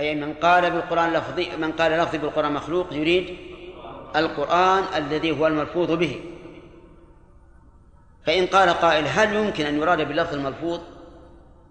أي 0.00 0.14
من 0.14 0.34
قال 0.34 0.70
بالقرآن 0.70 1.12
لفظي 1.12 1.56
من 1.56 1.72
قال 1.72 1.92
لفظي 1.92 2.18
بالقرآن 2.18 2.52
مخلوق 2.52 2.92
يريد 2.92 3.36
القرآن 4.16 4.84
الذي 4.96 5.40
هو 5.40 5.46
الملفوظ 5.46 5.92
به. 5.92 6.20
فإن 8.26 8.46
قال 8.46 8.68
قائل 8.68 9.04
هل 9.06 9.34
يمكن 9.34 9.66
أن 9.66 9.78
يراد 9.78 10.08
باللفظ 10.08 10.34
الملفوظ؟ 10.34 10.80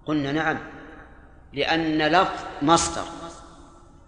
قلنا 0.06 0.32
نعم 0.32 0.58
لأن 1.54 1.98
لفظ 1.98 2.44
مصدر 2.62 3.04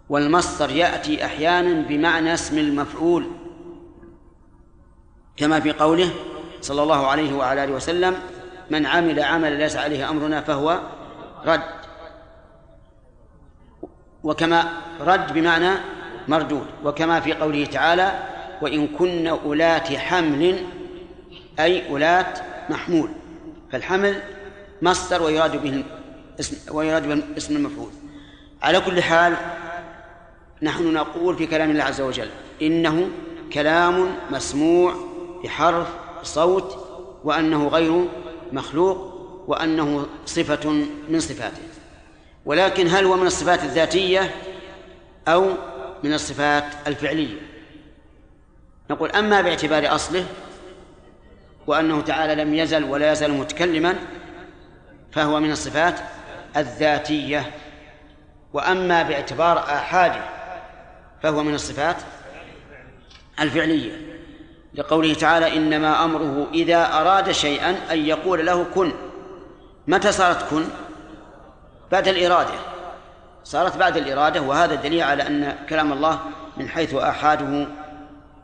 والمصدر 0.10 0.72
يأتي 0.72 1.26
أحيانا 1.26 1.88
بمعنى 1.88 2.34
اسم 2.34 2.58
المفعول 2.58 3.28
كما 5.38 5.60
في 5.60 5.72
قوله 5.72 6.12
صلى 6.62 6.84
الله 6.84 7.08
عليه 7.08 7.34
وعلى 7.34 7.64
آله 7.64 7.74
وسلم 7.74 8.16
من 8.70 8.86
عمل 8.86 9.20
عملا 9.20 9.56
ليس 9.56 9.76
عليه 9.76 10.10
أمرنا 10.10 10.42
فهو 10.42 10.80
رد. 11.46 11.81
وكما 14.24 14.82
رد 15.02 15.34
بمعنى 15.34 15.70
مردود 16.28 16.66
وكما 16.84 17.20
في 17.20 17.34
قوله 17.34 17.66
تعالى 17.66 18.24
وإن 18.62 18.88
كن 18.88 19.28
أولات 19.28 19.88
حمل 19.94 20.66
أي 21.60 21.90
أولات 21.90 22.40
محمول 22.70 23.10
فالحمل 23.72 24.22
مصدر 24.82 25.24
ويراد 25.24 25.64
به 25.64 25.84
اسم 26.40 26.76
ويراد 26.76 27.08
به 27.08 27.24
اسم 27.38 27.56
المفعول. 27.56 27.90
على 28.62 28.80
كل 28.80 29.04
حال 29.04 29.36
نحن 30.62 30.94
نقول 30.94 31.36
في 31.36 31.46
كلام 31.46 31.72
الله 31.72 31.84
عز 31.84 32.02
وجل 32.02 32.30
إنه 32.62 33.10
كلام 33.54 34.16
مسموع 34.32 34.96
بحرف 35.44 35.88
صوت 36.24 36.78
وأنه 37.24 37.68
غير 37.68 38.06
مخلوق 38.54 38.98
وأنه 39.48 40.06
صفة 40.26 40.70
من 41.10 41.20
صفاته. 41.20 41.71
ولكن 42.46 42.88
هل 42.88 43.06
هو 43.06 43.18
من 43.18 43.28
الصفات 43.28 43.64
الذاتية 43.64 44.36
أو 45.28 45.50
من 46.04 46.14
الصفات 46.14 46.64
الفعلية؟ 46.88 47.38
نقول 48.90 49.12
أما 49.12 49.42
باعتبار 49.42 49.96
أصله 49.96 50.26
وأنه 51.68 52.02
تعالى 52.02 52.44
لم 52.44 52.54
يزل 52.54 52.84
ولا 52.84 53.12
يزال 53.12 53.32
متكلما 53.32 53.96
فهو 55.12 55.40
من 55.40 55.52
الصفات 55.52 56.00
الذاتية. 56.58 57.52
وأما 58.54 59.04
باعتبار 59.04 59.60
آحاده 59.60 60.22
فهو 61.24 61.44
من 61.44 61.54
الصفات 61.54 61.96
الفعلية. 63.40 63.92
لقوله 64.74 65.14
تعالى 65.14 65.58
إنما 65.58 66.04
أمره 66.06 66.48
إذا 66.54 66.86
أراد 66.94 67.32
شيئا 67.32 67.76
أن 67.92 68.06
يقول 68.06 68.46
له 68.46 68.64
كن. 68.64 68.92
متى 69.88 70.12
صارت 70.12 70.50
كن؟ 70.50 70.64
بعد 71.92 72.08
الإرادة. 72.08 72.60
صارت 73.44 73.78
بعد 73.78 73.98
الإرادة 73.98 74.42
وهذا 74.42 74.74
الدليل 74.74 75.04
على 75.04 75.28
أن 75.28 75.66
كلام 75.70 75.94
الله 75.94 76.20
من 76.58 76.70
حيث 76.70 76.94
آحاده 76.94 77.68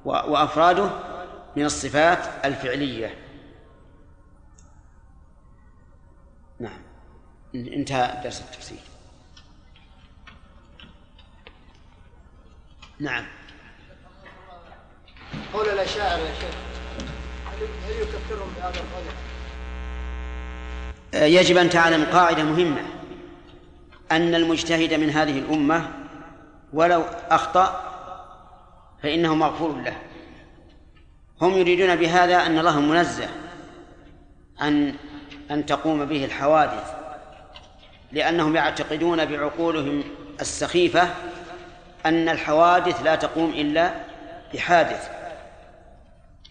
وأفراده 0.06 0.89
من 1.56 1.66
الصفات 1.66 2.45
الفعلية. 2.45 3.16
نعم. 6.59 6.81
انتهى 7.56 8.22
درس 8.23 8.42
التفسير 8.42 8.80
نعم. 13.00 13.26
قول 15.54 15.70
الأشاعرة 15.70 16.20
يا 16.20 16.34
شيخ 16.34 16.56
هل 17.88 18.02
يكفرهم 18.02 18.54
بهذا 18.58 18.80
القول؟ 18.80 19.04
يجب 21.14 21.58
أن 21.58 21.70
تعلم 21.70 22.06
قاعدة 22.06 22.44
مهمة. 22.44 22.97
أن 24.12 24.36
المجتهد 24.36 24.94
من 24.94 25.10
هذه 25.10 25.40
الأمة 25.40 25.90
ولو 26.74 27.04
أخطأ 27.30 27.84
فإنه 29.04 29.36
مغفور 29.36 29.82
له. 29.82 29.98
هم 31.42 31.54
يريدون 31.54 31.96
بهذا 31.96 32.46
أن 32.46 32.60
الله 32.60 32.80
منزه 32.80 33.30
عن 34.60 34.94
أن 35.52 35.66
تقوم 35.66 36.06
به 36.06 36.26
الحوادث 36.26 36.94
لأنهم 38.12 38.56
يعتقدون 38.56 39.26
بعقولهم 39.26 40.04
السخيفة 40.42 41.10
أن 42.06 42.30
الحوادث 42.30 43.02
لا 43.02 43.16
تقوم 43.16 43.50
إلا 43.50 43.92
بحادث. 44.54 45.10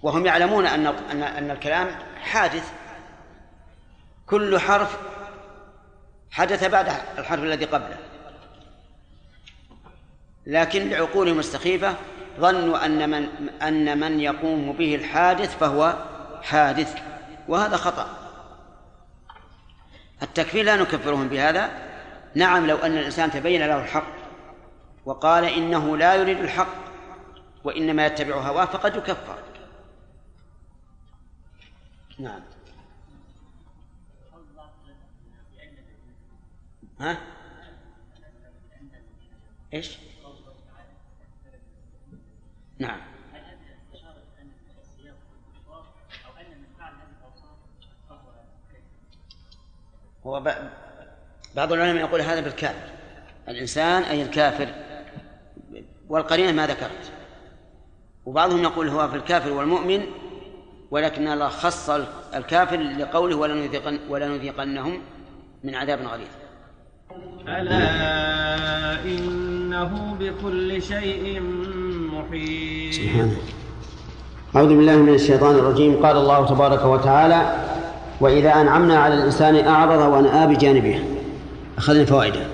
وهم 0.03 0.27
يعلمون 0.27 0.67
أن 0.67 0.87
أن 1.23 1.51
الكلام 1.51 1.89
حادث. 2.23 2.73
كل 4.27 4.59
حرف 4.59 4.99
حدث 6.37 6.65
بعد 6.65 6.89
الحرف 7.19 7.43
الذي 7.43 7.65
قبله. 7.65 7.99
لكن 10.47 10.89
لعقولهم 10.89 11.39
السخيفة 11.39 11.95
ظنوا 12.41 12.87
أن 12.87 13.11
من 13.11 13.49
أن 13.63 14.01
من 14.01 14.21
يقوم 14.21 14.73
به 14.73 14.95
الحادث 14.95 15.59
فهو 15.59 15.97
حادث 16.43 16.99
وهذا 17.49 17.77
خطأ. 17.77 18.09
التكفير 20.23 20.65
لا 20.65 20.77
نكفرهم 20.77 21.29
بهذا. 21.29 21.71
نعم 22.35 22.67
لو 22.67 22.77
أن 22.77 22.97
الإنسان 22.97 23.31
تبين 23.31 23.67
له 23.67 23.83
الحق 23.83 24.17
وقال 25.05 25.45
إنه 25.45 25.97
لا 25.97 26.15
يريد 26.15 26.39
الحق 26.39 26.77
وإنما 27.65 28.07
يتبع 28.07 28.35
هواه 28.35 28.65
فقد 28.65 28.97
يكفر. 28.97 29.39
نعم. 32.19 32.56
ها؟ 37.01 37.19
إيش؟ 39.75 39.99
نعم. 42.79 43.01
هو 50.27 50.41
بعض 51.55 51.73
العلماء 51.73 52.05
يقول 52.05 52.21
هذا 52.21 52.41
بالكافر. 52.41 52.91
الإنسان 53.49 54.03
أي 54.03 54.23
الكافر 54.23 54.75
والقرينة 56.09 56.53
ما 56.53 56.67
ذكرت. 56.67 57.13
وبعضهم 58.27 58.63
يقول 58.63 58.89
هو 58.89 59.09
في 59.09 59.17
الكافر 59.17 59.53
والمؤمن 59.53 60.07
ولكن 60.91 61.29
الله 61.29 61.49
خص 61.49 61.91
الكافر 62.35 62.77
لقوله 62.77 63.37
ولنذيقن 63.37 64.01
ولنذيقنهم 64.09 65.03
من 65.65 65.75
عذاب 65.75 66.03
غليظ. 66.03 66.46
ألا 67.49 69.05
إنه 69.05 70.17
بكل 70.21 70.83
شيء 70.83 71.43
محيط. 72.13 72.95
سبحانه. 72.95 73.37
أعوذ 74.57 74.69
بالله 74.69 74.97
من 74.97 75.15
الشيطان 75.15 75.55
الرجيم. 75.55 75.97
قال 76.07 76.17
الله 76.17 76.47
تبارك 76.47 76.85
وتعالى 76.85 77.57
وإذا 78.21 78.61
أنعمنا 78.61 78.99
على 78.99 79.15
الإنسان 79.15 79.69
أعرض 79.69 80.13
وأنأى 80.13 80.55
بجانبه 80.55 81.03
أخذنا 81.79 82.05
فوائده. 82.05 82.47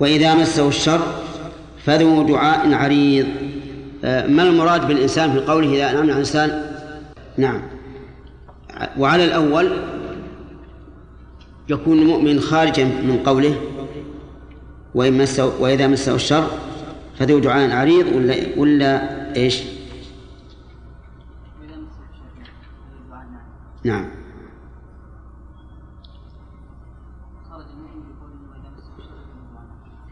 وإذا 0.00 0.34
مسه 0.34 0.68
الشر 0.68 1.00
فذو 1.84 2.22
دعاء 2.22 2.74
عريض. 2.74 3.26
آه، 4.04 4.26
ما 4.26 4.42
المراد 4.42 4.88
بالإنسان 4.88 5.32
في 5.32 5.38
قوله 5.38 5.68
إذا 5.74 5.90
أنعمنا 5.90 6.00
على 6.00 6.12
الإنسان؟ 6.12 6.62
نعم. 7.36 7.62
وعلى 8.98 9.24
الأول 9.24 9.97
يكون 11.68 11.98
المؤمن 11.98 12.40
خارجا 12.40 12.84
من 12.84 13.22
قوله 13.26 13.60
وإن 14.94 15.18
مسه 15.18 15.60
وإذا 15.60 15.86
مسه 15.86 16.14
الشر 16.14 16.50
فذو 17.18 17.38
دعاء 17.38 17.70
عريض 17.70 18.06
ولا 18.06 18.36
ولا 18.56 19.36
إيش؟ 19.36 19.62
نعم. 23.84 24.08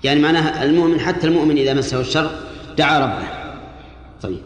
يعني 0.05 0.21
معناها 0.21 0.65
المؤمن 0.65 1.01
حتى 1.01 1.27
المؤمن 1.27 1.57
إذا 1.57 1.75
مسه 1.75 2.01
الشر 2.01 2.31
دعا 2.79 2.99
ربه. 2.99 3.29
طيب. 4.23 4.43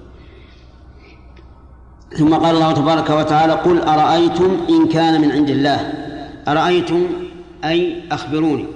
ثم 2.19 2.35
قال 2.35 2.55
الله 2.55 2.73
تبارك 2.73 3.11
وتعالى 3.11 3.53
قل 3.53 3.79
أرأيتم 3.81 4.57
إن 4.69 4.89
كان 4.89 5.21
من 5.21 5.33
عند 5.33 5.51
الله؟ 5.51 6.00
أرأيتم 6.49 7.07
أي 7.65 8.03
أخبروني؟ 8.13 8.67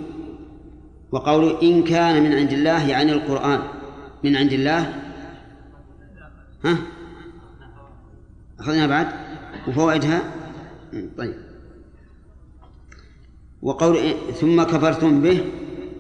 وقول 1.13 1.57
إن 1.63 1.85
كان 1.85 2.23
من 2.23 2.33
عند 2.33 2.53
الله 2.53 2.89
يعني 2.89 3.13
القرآن. 3.13 3.61
من 4.25 4.37
عند 4.37 4.53
الله. 4.53 5.03
ها؟ 6.65 6.79
أخذنا 8.61 8.87
بعد؟ 8.87 9.09
وفوائدها؟ 9.69 10.23
طيب. 11.19 11.35
وقول 13.63 13.99
ثم 14.41 14.63
كفرتم 14.63 15.21
به 15.21 15.45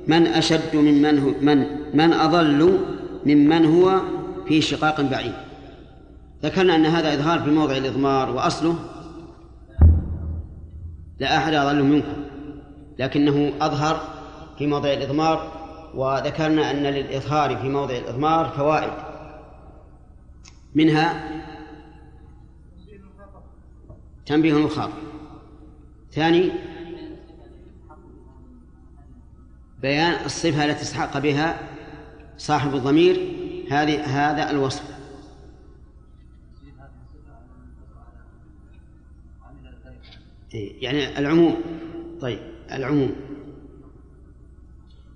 من 0.08 0.26
أشد 0.26 0.76
من 0.76 1.18
هو 1.18 1.30
من 1.40 1.66
من 1.94 2.12
أضل 2.12 2.78
ممن 3.26 3.64
هو 3.64 4.00
في 4.48 4.60
شقاق 4.60 5.00
بعيد. 5.00 5.34
ذكرنا 6.42 6.76
أن 6.76 6.86
هذا 6.86 7.14
إظهار 7.14 7.40
في 7.40 7.50
موضع 7.50 7.76
الإضمار 7.76 8.30
وأصله. 8.30 8.93
لا 11.18 11.36
أحد 11.36 11.54
أضل 11.54 11.82
منكم 11.82 12.24
لكنه 12.98 13.52
أظهر 13.60 14.00
في 14.58 14.66
موضع 14.66 14.92
الإضمار 14.92 15.52
وذكرنا 15.94 16.70
أن 16.70 16.82
للإظهار 16.82 17.56
في 17.56 17.68
موضع 17.68 17.96
الإضمار 17.96 18.48
فوائد. 18.48 18.92
منها 20.74 21.30
تنبيه 24.26 24.56
المخاطب 24.56 24.92
ثاني 26.12 26.52
بيان 29.82 30.24
الصفة 30.24 30.64
التي 30.64 30.82
استحق 30.82 31.18
بها 31.18 31.58
صاحب 32.36 32.74
الضمير 32.74 33.36
هذه 33.70 34.00
هذا 34.04 34.50
الوصف. 34.50 34.93
يعني 40.54 41.18
العموم 41.18 41.56
طيب 42.20 42.38
العموم. 42.72 43.10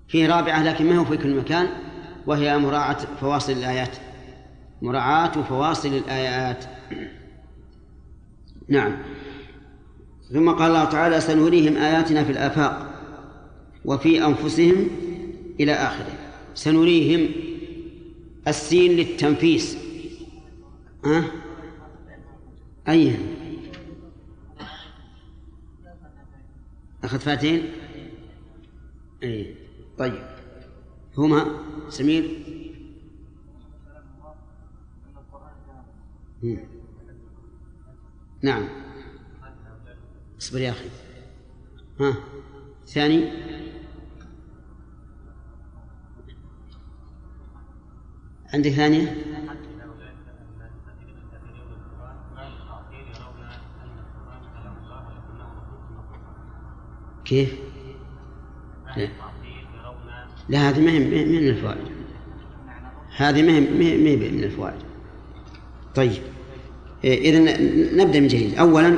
فيه 0.08 0.26
رابعة 0.26 0.62
لكن 0.62 0.86
ما 0.86 0.96
هو 0.96 1.04
في 1.04 1.16
كل 1.16 1.34
مكان 1.34 1.68
وهي 2.26 2.58
مراعاة 2.58 2.96
فواصل 3.20 3.52
الآيات. 3.52 3.96
مراعاة 4.82 5.42
فواصل 5.42 5.88
الآيات. 5.88 6.64
نعم. 8.68 8.96
ثم 10.32 10.50
قال 10.50 10.70
الله 10.70 10.84
تعالى 10.84 11.20
سنريهم 11.20 11.76
آياتنا 11.76 12.24
في 12.24 12.32
الآفاق 12.32 12.88
وفي 13.84 14.24
أنفسهم 14.24 14.88
إلى 15.60 15.72
آخره. 15.72 16.12
سنريهم 16.54 17.28
السين 18.48 18.92
للتنفيس. 18.92 19.78
ها؟ 21.04 21.18
أه؟ 21.18 21.24
أي؟ 22.88 23.16
أخذ 27.04 27.18
فاتين؟ 27.18 27.72
أي 29.22 29.54
طيب. 29.98 30.26
هما؟ 31.18 31.46
سمير؟ 31.88 32.44
نعم. 38.42 38.68
اصبر 40.40 40.58
يا 40.58 40.70
أخي. 40.70 40.88
ها؟ 42.00 42.14
ثاني؟ 42.86 43.30
عندك 48.54 48.70
ثانية؟ 48.70 49.16
كيف؟ 57.28 57.52
لا, 58.96 59.08
لا 60.48 60.68
هذه 60.68 60.80
ما 60.80 60.90
هي 60.90 60.98
من 60.98 61.48
الفوائد. 61.48 61.78
هذه 63.16 63.42
ما 63.42 63.52
هي 63.52 63.60
من 63.60 64.44
الفوائد. 64.44 64.78
طيب. 65.94 66.22
إيه، 67.04 67.30
إذا 67.30 67.38
نبدأ 68.04 68.20
من 68.20 68.26
جديد. 68.26 68.58
أولا 68.58 68.88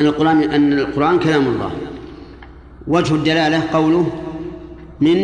أن 0.00 0.06
القرآن 0.06 0.42
أن 0.42 0.72
القرآن 0.72 1.18
كلام 1.18 1.46
الله. 1.46 1.72
وجه 2.86 3.14
الدلالة 3.14 3.70
قوله 3.72 4.24
من 5.00 5.16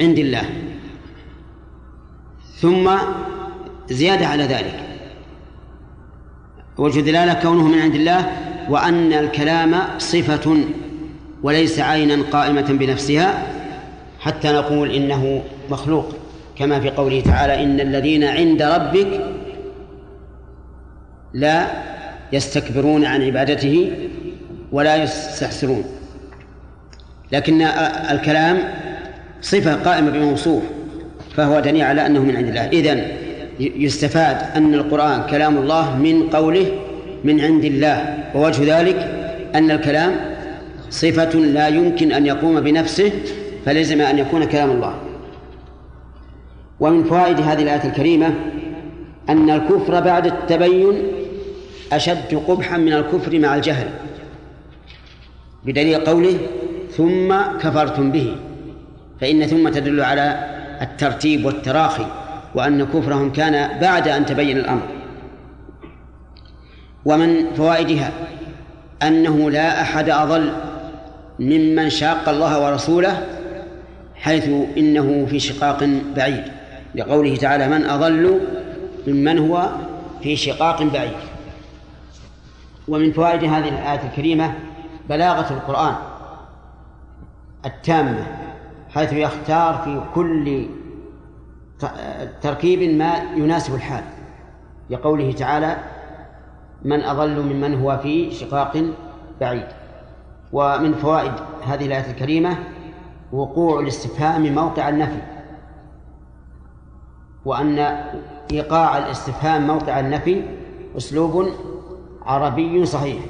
عند 0.00 0.18
الله. 0.18 0.50
ثم 2.56 2.90
زيادة 3.90 4.26
على 4.26 4.44
ذلك. 4.44 4.98
وجه 6.78 7.00
الدلالة 7.00 7.34
كونه 7.34 7.68
من 7.68 7.78
عند 7.78 7.94
الله 7.94 8.32
وأن 8.70 9.12
الكلام 9.12 9.98
صفة. 9.98 10.64
وليس 11.44 11.80
عينا 11.80 12.22
قائمة 12.32 12.72
بنفسها 12.72 13.42
حتى 14.20 14.48
نقول 14.52 14.90
إنه 14.90 15.42
مخلوق. 15.70 16.14
كما 16.58 16.80
في 16.80 16.90
قوله 16.90 17.20
تعالى 17.20 17.64
إن 17.64 17.80
الذين 17.80 18.24
عند 18.24 18.62
ربك 18.62 19.20
لا 21.34 21.66
يستكبرون 22.32 23.04
عن 23.04 23.22
عبادته 23.22 23.92
ولا 24.72 25.02
يستحسرون. 25.02 25.84
لكن 27.32 27.62
الكلام 28.10 28.58
صفة 29.42 29.74
قائمة 29.74 30.10
بموصوف 30.10 30.62
فهو 31.36 31.60
دليل 31.60 31.82
على 31.82 32.06
أنه 32.06 32.20
من 32.20 32.36
عند 32.36 32.48
الله. 32.48 32.68
إذن 32.68 33.08
يستفاد 33.60 34.56
أن 34.56 34.74
القرآن 34.74 35.22
كلام 35.30 35.56
الله 35.56 35.96
من 35.96 36.30
قوله 36.30 36.66
من 37.24 37.40
عند 37.40 37.64
الله 37.64 38.18
ووجه 38.34 38.80
ذلك 38.80 38.96
أن 39.54 39.70
الكلام 39.70 40.33
صفة 40.94 41.38
لا 41.38 41.68
يمكن 41.68 42.12
أن 42.12 42.26
يقوم 42.26 42.60
بنفسه 42.60 43.12
فلزم 43.64 44.00
أن 44.00 44.18
يكون 44.18 44.44
كلام 44.44 44.70
الله. 44.70 44.94
ومن 46.80 47.04
فوائد 47.04 47.40
هذه 47.40 47.62
الآية 47.62 47.84
الكريمة 47.84 48.34
أن 49.28 49.50
الكفر 49.50 50.00
بعد 50.00 50.26
التبين 50.26 51.02
أشد 51.92 52.34
قبحا 52.48 52.76
من 52.76 52.92
الكفر 52.92 53.38
مع 53.38 53.54
الجهل. 53.54 53.88
بدليل 55.64 56.00
قوله 56.04 56.38
ثم 56.90 57.34
كفرتم 57.60 58.12
به 58.12 58.36
فإن 59.20 59.46
ثم 59.46 59.68
تدل 59.68 60.00
على 60.00 60.44
الترتيب 60.82 61.44
والتراخي 61.44 62.06
وأن 62.54 62.84
كفرهم 62.84 63.32
كان 63.32 63.80
بعد 63.80 64.08
أن 64.08 64.26
تبين 64.26 64.56
الأمر. 64.56 64.88
ومن 67.04 67.46
فوائدها 67.56 68.12
أنه 69.02 69.50
لا 69.50 69.82
أحد 69.82 70.10
أضل 70.10 70.52
ممن 71.38 71.90
شاق 71.90 72.28
الله 72.28 72.64
ورسوله 72.64 73.26
حيث 74.14 74.48
إنه 74.76 75.26
في 75.26 75.38
شقاق 75.38 75.84
بعيد. 76.16 76.44
لقوله 76.94 77.36
تعالى 77.36 77.68
من 77.68 77.84
أضل 77.86 78.40
ممن 79.06 79.38
هو 79.38 79.68
في 80.22 80.36
شقاق 80.36 80.82
بعيد. 80.82 81.16
ومن 82.88 83.12
فوائد 83.12 83.44
هذه 83.44 83.68
الآية 83.68 84.08
الكريمة 84.10 84.54
بلاغة 85.08 85.52
القرآن 85.54 85.94
التامة 87.66 88.26
حيث 88.90 89.12
يختار 89.12 89.80
في 89.84 90.00
كل 90.14 90.66
تركيب 92.42 92.82
ما 92.98 93.14
يناسب 93.36 93.74
الحال. 93.74 94.04
لقوله 94.90 95.32
تعالى 95.32 95.76
من 96.84 97.04
أضل 97.04 97.40
ممن 97.40 97.74
هو 97.82 97.98
في 98.02 98.30
شقاق 98.30 98.84
بعيد. 99.40 99.66
ومن 100.54 100.94
فوائد 100.94 101.32
هذه 101.66 101.86
الآية 101.86 102.10
الكريمة 102.10 102.56
وقوع 103.32 103.80
الاستفهام 103.80 104.54
موقع 104.54 104.88
النفي 104.88 105.20
وأن 107.44 107.78
إيقاع 108.52 108.98
الاستفهام 108.98 109.66
موقع 109.66 110.00
النفي 110.00 110.42
أسلوب 110.96 111.48
عربي 112.22 112.86
صحيح. 112.86 113.24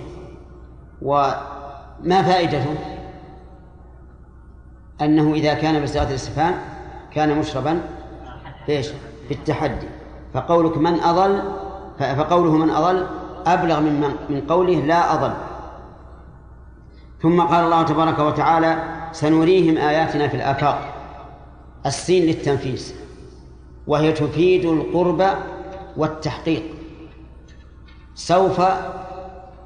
وما 1.02 2.22
فائدته؟ 2.22 2.75
أنه 5.00 5.34
إذا 5.34 5.54
كان 5.54 5.82
بصيغة 5.82 6.08
الاستفهام 6.08 6.54
كان 7.10 7.38
مشربا 7.38 7.80
إيش؟ 8.68 8.88
في 9.28 9.34
التحدي. 9.34 9.87
فقولك 10.34 10.78
من 10.78 11.00
أضل 11.00 11.42
فقوله 11.98 12.52
من 12.52 12.70
أضل 12.70 13.06
أبلغ 13.46 13.80
من 13.80 14.14
من 14.28 14.40
قوله 14.40 14.75
لا 14.75 15.14
أضل. 15.14 15.34
ثم 17.24 17.40
قال 17.40 17.64
الله 17.64 17.82
تبارك 17.82 18.18
وتعالى 18.18 18.82
سنريهم 19.12 19.76
آياتنا 19.78 20.28
في 20.28 20.36
الآفاق. 20.36 20.94
السين 21.86 22.26
للتنفيس 22.26 22.94
وهي 23.86 24.12
تفيد 24.12 24.64
القرب 24.64 25.24
والتحقيق. 25.96 26.62
سوف 28.14 28.62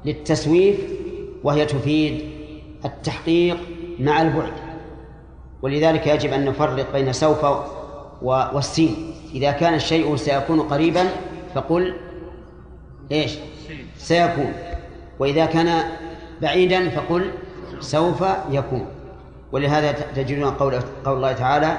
للتسويف 0.05 0.79
وهي 1.43 1.65
تفيد 1.65 2.29
التحقيق 2.85 3.57
مع 3.99 4.21
البعد. 4.21 4.53
ولذلك 5.61 6.07
يجب 6.07 6.33
أن 6.33 6.45
نفرق 6.45 6.91
بين 6.93 7.13
سوف 7.13 7.45
والسين. 8.21 9.13
إذا 9.33 9.51
كان 9.51 9.73
الشيء 9.73 10.15
سيكون 10.15 10.61
قريبا 10.61 11.03
فقل 11.55 11.93
إيش؟ 13.11 13.31
سيكون. 13.97 14.53
وإذا 15.19 15.45
كان 15.45 15.83
بعيدا 16.41 16.89
فقل 16.89 17.31
سوف 17.79 18.23
يكون. 18.51 18.85
ولهذا 19.51 19.91
تجدون 19.91 20.51
قول 20.51 20.79
قول 21.05 21.15
الله 21.15 21.31
تعالى 21.31 21.77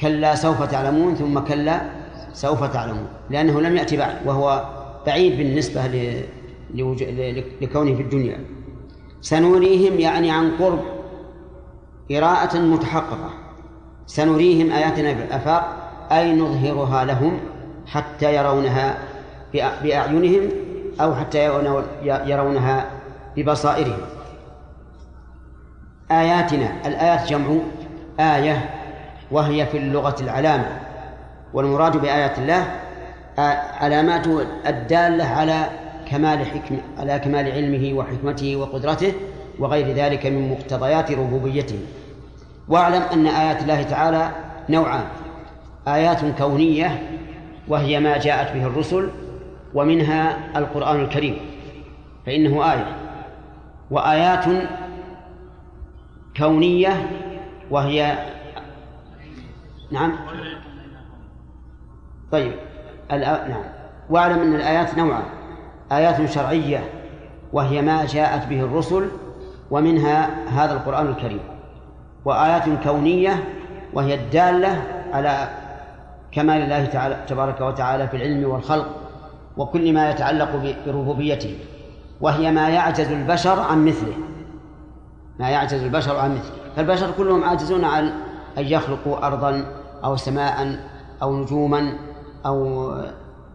كلا 0.00 0.34
سوف 0.34 0.62
تعلمون 0.62 1.14
ثم 1.14 1.38
كلا 1.38 1.80
سوف 2.32 2.64
تعلمون. 2.64 3.06
لأنه 3.30 3.60
لم 3.60 3.76
يأتي 3.76 3.96
بعد 3.96 4.14
وهو 4.26 4.64
بعيد 5.06 5.36
بالنسبة 5.36 5.86
لكونه 7.60 7.94
في 7.94 8.02
الدنيا. 8.02 8.40
سنريهم 9.20 10.00
يعني 10.00 10.30
عن 10.30 10.50
قرب 10.58 10.80
قراءة 12.10 12.58
متحققة. 12.58 13.30
سنريهم 14.06 14.70
آياتنا 14.70 15.14
في 15.14 15.22
الآفاق 15.22 15.76
أي 16.12 16.36
نظهرها 16.36 17.04
لهم 17.04 17.40
حتى 17.86 18.34
يرونها 18.34 18.98
بأعينهم 19.82 20.50
أو 21.00 21.14
حتى 21.14 21.44
يرونها 22.04 22.90
ببصائرهم. 23.36 23.98
آياتنا. 26.10 26.68
الآيات 26.86 27.28
جمع 27.28 27.46
آية 28.20 28.70
وهي 29.30 29.66
في 29.66 29.78
اللغة 29.78 30.16
العلامة. 30.20 30.66
والمراد 31.54 31.96
بآيات 31.96 32.38
الله 32.38 32.66
علامات 33.80 34.26
الدالة 34.66 35.24
على 35.24 35.64
كمال 36.10 36.46
حكم 36.46 36.76
على 36.98 37.18
كمال 37.18 37.52
علمه 37.52 37.98
وحكمته 37.98 38.56
وقدرته 38.56 39.12
وغير 39.58 39.94
ذلك 39.94 40.26
من 40.26 40.50
مقتضيات 40.50 41.12
ربوبيته. 41.12 41.78
واعلم 42.68 43.02
أن 43.12 43.26
آيات 43.26 43.62
الله 43.62 43.82
تعالى 43.82 44.30
نوعان. 44.68 45.04
آيات 45.88 46.18
كونية 46.38 47.02
وهي 47.68 48.00
ما 48.00 48.18
جاءت 48.18 48.54
به 48.54 48.66
الرسل 48.66 49.10
ومنها 49.74 50.36
القرآن 50.56 51.00
الكريم 51.00 51.36
فإنه 52.26 52.72
آية. 52.72 52.96
وآيات 53.90 54.44
كونية 56.36 57.10
وهي 57.70 58.18
نعم. 59.90 60.12
طيب. 62.32 62.52
نعم. 63.10 63.62
واعلم 64.10 64.38
أن 64.38 64.54
الآيات 64.54 64.98
نوعان. 64.98 65.22
آيات 65.92 66.30
شرعية 66.30 66.84
وهي 67.52 67.82
ما 67.82 68.06
جاءت 68.06 68.46
به 68.46 68.60
الرسل 68.60 69.08
ومنها 69.70 70.30
هذا 70.48 70.72
القرآن 70.72 71.06
الكريم. 71.06 71.40
وآيات 72.24 72.82
كونية 72.84 73.44
وهي 73.92 74.14
الدالة 74.14 74.82
على 75.12 75.48
كمال 76.32 76.62
الله 76.62 76.84
تعالى 76.84 77.16
تبارك 77.28 77.60
وتعالى 77.60 78.08
في 78.08 78.16
العلم 78.16 78.50
والخلق 78.50 78.86
وكل 79.56 79.92
ما 79.92 80.10
يتعلق 80.10 80.76
بربوبيته. 80.86 81.58
وهي 82.20 82.50
ما 82.50 82.68
يعجز 82.68 83.12
البشر 83.12 83.60
عن 83.60 83.84
مثله. 83.84 84.14
ما 85.40 85.50
يعجز 85.50 85.82
البشر 85.82 86.16
عن 86.16 86.34
مثله. 86.34 86.72
فالبشر 86.76 87.10
كلهم 87.10 87.44
عاجزون 87.44 87.84
عن 87.84 88.12
أن 88.58 88.64
يخلقوا 88.64 89.26
أرضا 89.26 89.66
أو 90.04 90.16
سماء 90.16 90.78
أو 91.22 91.36
نجوما 91.36 91.92
أو 92.46 92.90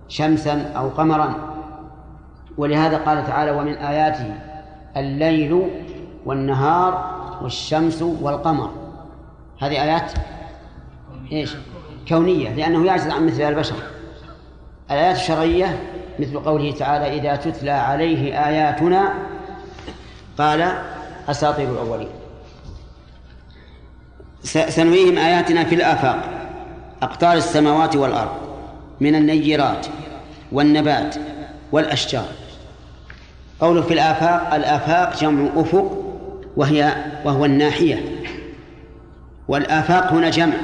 شمسا 0.08 0.72
أو 0.76 0.90
قمرا. 0.90 1.36
ولهذا 2.58 2.98
قال 2.98 3.28
تعالى 3.28 3.52
ومن 3.52 3.74
آياته 3.74 4.34
الليل 4.98 5.70
والنهار 6.26 7.20
والشمس 7.42 8.02
والقمر. 8.02 8.70
هذه 9.62 9.84
آيات 9.84 10.12
إيش؟ 11.32 11.56
كونية 12.08 12.50
لأنه 12.50 12.86
يعجز 12.86 13.08
عن 13.08 13.26
مثل 13.26 13.42
البشر. 13.42 13.76
الآيات 14.92 15.16
الشرعية 15.16 15.80
مثل 16.20 16.40
قوله 16.40 16.72
تعالى 16.72 17.20
إذا 17.20 17.36
تتلى 17.36 17.72
عليه 17.72 18.48
آياتنا 18.48 19.14
قال 20.38 20.72
أساطير 21.30 21.72
الأولين. 21.72 22.08
سنريهم 24.44 25.18
آياتنا 25.18 25.64
في 25.64 25.76
الآفاق. 25.76 26.30
أقطار 27.02 27.34
السماوات 27.34 27.96
والأرض 27.96 28.32
من 29.00 29.16
النيرات 29.16 29.88
والنبات 30.52 31.16
والأشجار. 31.72 32.26
قوله 33.60 33.82
في 33.82 33.94
الآفاق 33.94 34.54
الآفاق 34.54 35.22
جمع 35.22 35.50
أفق 35.56 36.06
وهي 36.58 36.94
وهو 37.26 37.46
الناحية. 37.46 38.06
والآفاق 39.48 40.14
هنا 40.14 40.30
جمع. 40.30 40.56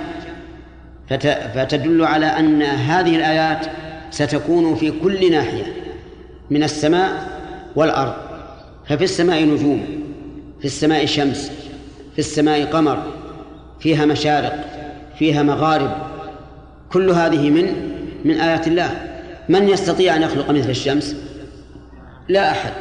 فتدل 1.55 2.05
على 2.05 2.25
أن 2.25 2.61
هذه 2.61 3.15
الآيات 3.15 3.65
ستكون 4.11 4.75
في 4.75 4.91
كل 4.91 5.31
ناحية 5.31 5.73
من 6.49 6.63
السماء 6.63 7.11
والأرض. 7.75 8.13
ففي 8.87 9.03
السماء 9.03 9.45
نجوم. 9.45 10.04
في 10.65 10.71
السماء 10.71 11.05
شمس 11.05 11.51
في 12.13 12.19
السماء 12.19 12.65
قمر 12.65 13.03
فيها 13.79 14.05
مشارق 14.05 14.65
فيها 15.19 15.43
مغارب 15.43 15.91
كل 16.91 17.09
هذه 17.09 17.49
من 17.49 17.65
من 18.25 18.39
آيات 18.39 18.67
الله. 18.67 18.89
من 19.49 19.69
يستطيع 19.69 20.15
أن 20.15 20.21
يخلق 20.21 20.51
مثل 20.51 20.69
الشمس؟ 20.69 21.15
لا 22.29 22.51
أحد. 22.51 22.71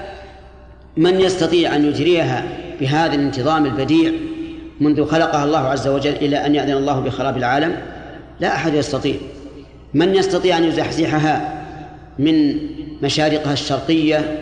من 0.96 1.20
يستطيع 1.20 1.76
أن 1.76 1.84
يجريها 1.84 2.44
بهذا 2.80 3.14
الانتظام 3.14 3.66
البديع 3.66 4.12
منذ 4.80 5.06
خلقها 5.06 5.44
الله 5.44 5.58
عز 5.58 5.88
وجل 5.88 6.12
إلى 6.12 6.46
أن 6.46 6.54
يأذن 6.54 6.76
الله 6.76 7.00
بخراب 7.00 7.36
العالم؟ 7.36 7.76
لا 8.40 8.54
أحد 8.54 8.74
يستطيع. 8.74 9.16
من 9.94 10.14
يستطيع 10.14 10.58
أن 10.58 10.64
يزحزحها 10.64 11.64
من 12.18 12.56
مشارقها 13.02 13.52
الشرقية 13.52 14.38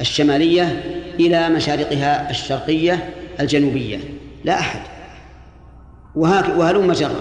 الشمالية 0.00 0.97
إلى 1.20 1.48
مشارقها 1.48 2.30
الشرقية 2.30 3.10
الجنوبية. 3.40 3.98
لا 4.44 4.60
أحد. 4.60 4.80
وهلم 6.16 6.92
جرا 6.92 7.20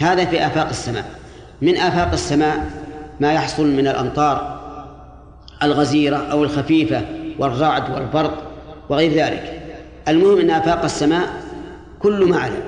هذا 0.00 0.24
في 0.24 0.46
آفاق 0.46 0.68
السماء. 0.68 1.04
من 1.62 1.76
آفاق 1.76 2.12
السماء 2.12 2.70
ما 3.20 3.32
يحصل 3.32 3.66
من 3.66 3.88
الأمطار 3.88 4.60
الغزيرة 5.62 6.16
أو 6.16 6.44
الخفيفة 6.44 7.02
والرعد 7.38 7.94
والبرق 7.94 8.42
وغير 8.88 9.12
ذلك. 9.12 9.62
المهم 10.08 10.38
أن 10.38 10.50
آفاق 10.50 10.84
السماء 10.84 11.28
كل 11.98 12.28
ما 12.28 12.38
علا 12.38 12.62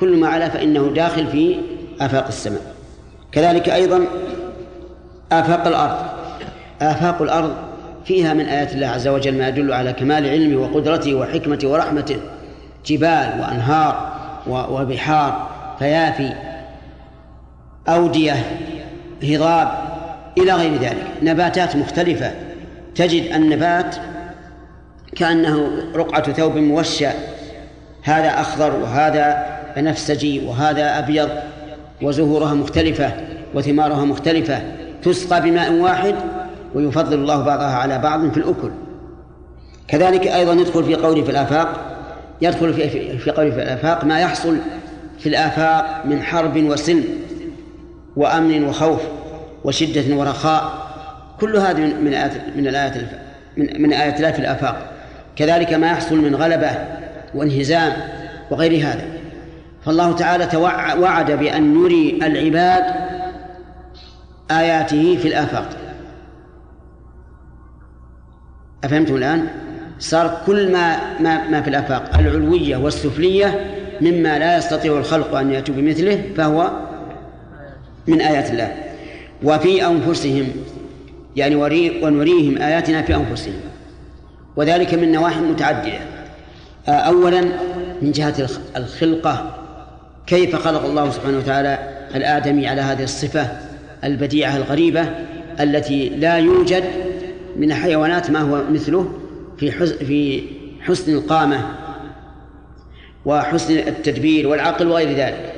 كل 0.00 0.16
ما 0.16 0.28
علا 0.28 0.48
فإنه 0.48 0.92
داخل 0.94 1.26
في 1.26 1.56
آفاق 2.00 2.26
السماء. 2.26 2.74
كذلك 3.32 3.68
أيضا 3.68 4.04
آفاق 5.32 5.66
الأرض. 5.66 5.96
آفاق 6.82 7.22
الأرض 7.22 7.54
فيها 8.04 8.34
من 8.34 8.46
آيات 8.46 8.72
الله 8.72 8.86
عز 8.86 9.08
وجل 9.08 9.38
ما 9.38 9.48
يدل 9.48 9.72
على 9.72 9.92
كمال 9.92 10.28
علمه 10.28 10.60
وقدرته 10.60 11.14
وحكمته 11.14 11.68
ورحمته. 11.68 12.16
جبال 12.86 13.40
وأنهار 13.40 14.12
وبحار 14.46 15.50
فيافي 15.78 16.32
أودية 17.88 18.36
هضاب 19.22 19.68
إلى 20.38 20.52
غير 20.52 20.80
ذلك. 20.80 21.06
نباتات 21.22 21.76
مختلفة. 21.76 22.32
تجد 22.94 23.32
النبات 23.32 23.96
كأنه 25.16 25.68
رقعة 25.94 26.32
ثوب 26.32 26.56
موشى. 26.56 27.08
هذا 28.02 28.40
أخضر 28.40 28.74
وهذا 28.76 29.46
بنفسجي 29.76 30.46
وهذا 30.46 30.98
أبيض 30.98 31.28
وزهورها 32.02 32.54
مختلفة 32.54 33.12
وثمارها 33.54 34.04
مختلفة. 34.04 34.62
تسقى 35.02 35.42
بماء 35.42 35.72
واحد 35.72 36.14
ويفضل 36.74 37.14
الله 37.14 37.42
بعضها 37.42 37.74
على 37.76 37.98
بعض 37.98 38.30
في 38.30 38.36
الأكل. 38.36 38.70
كذلك 39.88 40.26
أيضا 40.26 40.52
يدخل 40.52 40.84
في 40.84 40.94
قوله 40.94 41.22
في 41.22 41.30
الآفاق 41.30 41.96
يدخل 42.42 42.74
في 42.74 43.18
في 43.18 43.30
قوله 43.30 43.50
في 43.50 43.62
الآفاق 43.62 44.04
ما 44.04 44.20
يحصل 44.20 44.56
في 45.18 45.28
الآفاق 45.28 46.06
من 46.06 46.22
حرب 46.22 46.56
وسلم 46.56 47.04
وأمن 48.16 48.64
وخوف 48.64 49.00
وشدة 49.64 50.16
ورخاء. 50.16 50.84
كل 51.40 51.56
هذه 51.56 51.80
من 51.80 52.14
آيات 52.14 52.32
من 52.56 52.66
الآيات 52.66 52.96
من 53.56 53.82
من 53.82 53.92
آيات 53.92 54.16
الله 54.16 54.32
في 54.32 54.38
الآفاق. 54.38 54.76
كذلك 55.36 55.72
ما 55.72 55.86
يحصل 55.86 56.16
من 56.16 56.34
غلبة 56.34 56.70
وانهزام 57.34 57.92
وغير 58.50 58.86
هذا. 58.86 59.04
فالله 59.84 60.12
تعالى 60.12 60.48
وعد 60.98 61.30
بأن 61.30 61.74
نري 61.74 62.18
العباد 62.22 62.84
آياته 64.50 65.16
في 65.16 65.28
الآفاق. 65.28 65.83
أفهمتم 68.84 69.16
الآن؟ 69.16 69.46
صار 69.98 70.40
كل 70.46 70.72
ما 70.72 70.96
ما 71.20 71.48
ما 71.48 71.62
في 71.62 71.68
الآفاق 71.68 72.18
العلوية 72.18 72.76
والسفلية 72.76 73.60
مما 74.00 74.38
لا 74.38 74.58
يستطيع 74.58 74.98
الخلق 74.98 75.34
أن 75.34 75.52
يأتوا 75.52 75.74
بمثله 75.74 76.22
فهو 76.36 76.70
من 78.06 78.20
آيات 78.20 78.50
الله. 78.50 78.72
وفي 79.42 79.86
أنفسهم 79.86 80.48
يعني 81.36 81.54
ونريهم 82.02 82.58
آياتنا 82.58 83.02
في 83.02 83.14
أنفسهم. 83.14 83.60
وذلك 84.56 84.94
من 84.94 85.12
نواحي 85.12 85.40
متعددة. 85.40 85.98
أولا 86.88 87.40
من 88.02 88.12
جهة 88.12 88.48
الخلقة. 88.76 89.56
كيف 90.26 90.56
خلق 90.56 90.84
الله 90.84 91.10
سبحانه 91.10 91.38
وتعالى 91.38 91.78
الآدمي 92.14 92.66
على 92.66 92.80
هذه 92.80 93.02
الصفة 93.02 93.48
البديعة 94.04 94.56
الغريبة 94.56 95.08
التي 95.60 96.08
لا 96.08 96.36
يوجد 96.36 96.84
من 97.56 97.72
الحيوانات 97.72 98.30
ما 98.30 98.40
هو 98.40 98.62
مثله 98.70 99.12
في 99.56 99.70
في 99.86 100.42
حسن 100.80 101.12
القامة 101.12 101.60
وحسن 103.24 103.78
التدبير 103.78 104.48
والعقل 104.48 104.88
وغير 104.88 105.08
ذلك. 105.16 105.52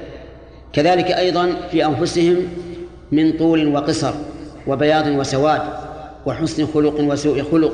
كذلك 0.72 1.06
أيضا 1.06 1.56
في 1.70 1.86
أنفسهم 1.86 2.36
من 3.12 3.32
طول 3.32 3.68
وقصر 3.68 4.14
وبياض 4.66 5.06
وسواد 5.06 5.62
وحسن 6.26 6.66
خلق 6.66 7.00
وسوء 7.00 7.42
خلق. 7.42 7.72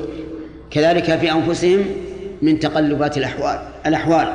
كذلك 0.71 1.19
في 1.19 1.31
أنفسهم 1.31 1.85
من 2.41 2.59
تقلبات 2.59 3.17
الأحوال 3.17 3.59
الأحوال. 3.85 4.27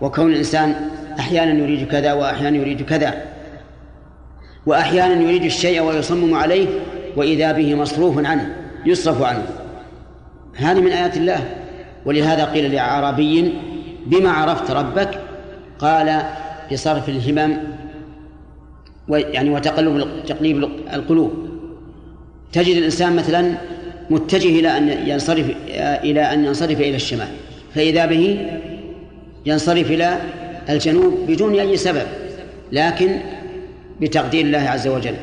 وكون 0.00 0.32
الإنسان 0.32 0.90
أحيانا 1.18 1.58
يريد 1.58 1.88
كذا 1.88 2.12
وأحيانا 2.12 2.56
يريد 2.56 2.82
كذا. 2.82 3.22
وأحيانا 4.66 5.22
يريد 5.22 5.44
الشيء 5.44 5.82
ويصمم 5.82 6.34
عليه 6.34 6.66
وإذا 7.16 7.52
به 7.52 7.74
مصروف 7.74 8.18
عنه. 8.18 8.67
يصرف 8.86 9.22
عنه. 9.22 9.46
هذه 10.56 10.80
من 10.80 10.92
آيات 10.92 11.16
الله. 11.16 11.40
ولهذا 12.06 12.44
قيل 12.44 12.72
لأعرابي 12.72 13.52
بما 14.06 14.30
عرفت 14.30 14.70
ربك؟ 14.70 15.20
قال 15.78 16.22
بصرف 16.72 17.08
الهمم 17.08 17.56
يعني 19.08 19.50
وتقلب 19.50 20.08
تقليب 20.26 20.68
القلوب. 20.92 21.32
تجد 22.52 22.76
الإنسان 22.76 23.16
مثلا 23.16 23.54
متجه 24.10 24.60
إلى 24.60 24.76
أن 24.76 25.08
ينصرف 25.08 25.50
إلى 26.04 26.20
أن 26.20 26.44
ينصرف 26.44 26.80
إلى 26.80 26.96
الشمال. 26.96 27.28
فإذا 27.74 28.06
به 28.06 28.50
ينصرف 29.46 29.90
إلى 29.90 30.18
الجنوب 30.68 31.14
بدون 31.28 31.58
أي 31.58 31.76
سبب 31.76 32.06
لكن 32.72 33.20
بتقدير 34.00 34.44
الله 34.44 34.58
عز 34.58 34.88
وجل. 34.88 35.14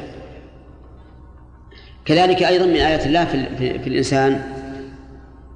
كذلك 2.06 2.44
أيضا 2.44 2.66
من 2.66 2.76
آيات 2.76 3.06
الله 3.06 3.26
في, 3.26 3.46
في, 3.58 3.80
في 3.80 3.88
الإنسان 3.88 4.42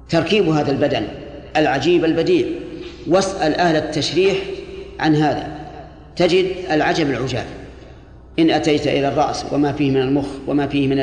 تركيب 0.08 0.48
هذا 0.48 0.70
البدن 0.70 1.02
العجيب 1.56 2.04
البديع 2.04 2.46
واسأل 3.06 3.54
أهل 3.54 3.76
التشريح 3.76 4.36
عن 5.00 5.16
هذا. 5.16 5.48
تجد 6.16 6.46
العجب 6.70 7.10
العجاب. 7.10 7.44
إن 8.38 8.50
أتيت 8.50 8.86
إلى 8.86 9.08
الرأس 9.08 9.44
وما 9.52 9.72
فيه 9.72 9.90
من 9.90 10.00
المخ 10.00 10.26
وما 10.46 10.66
فيه 10.66 10.88
من 10.88 10.98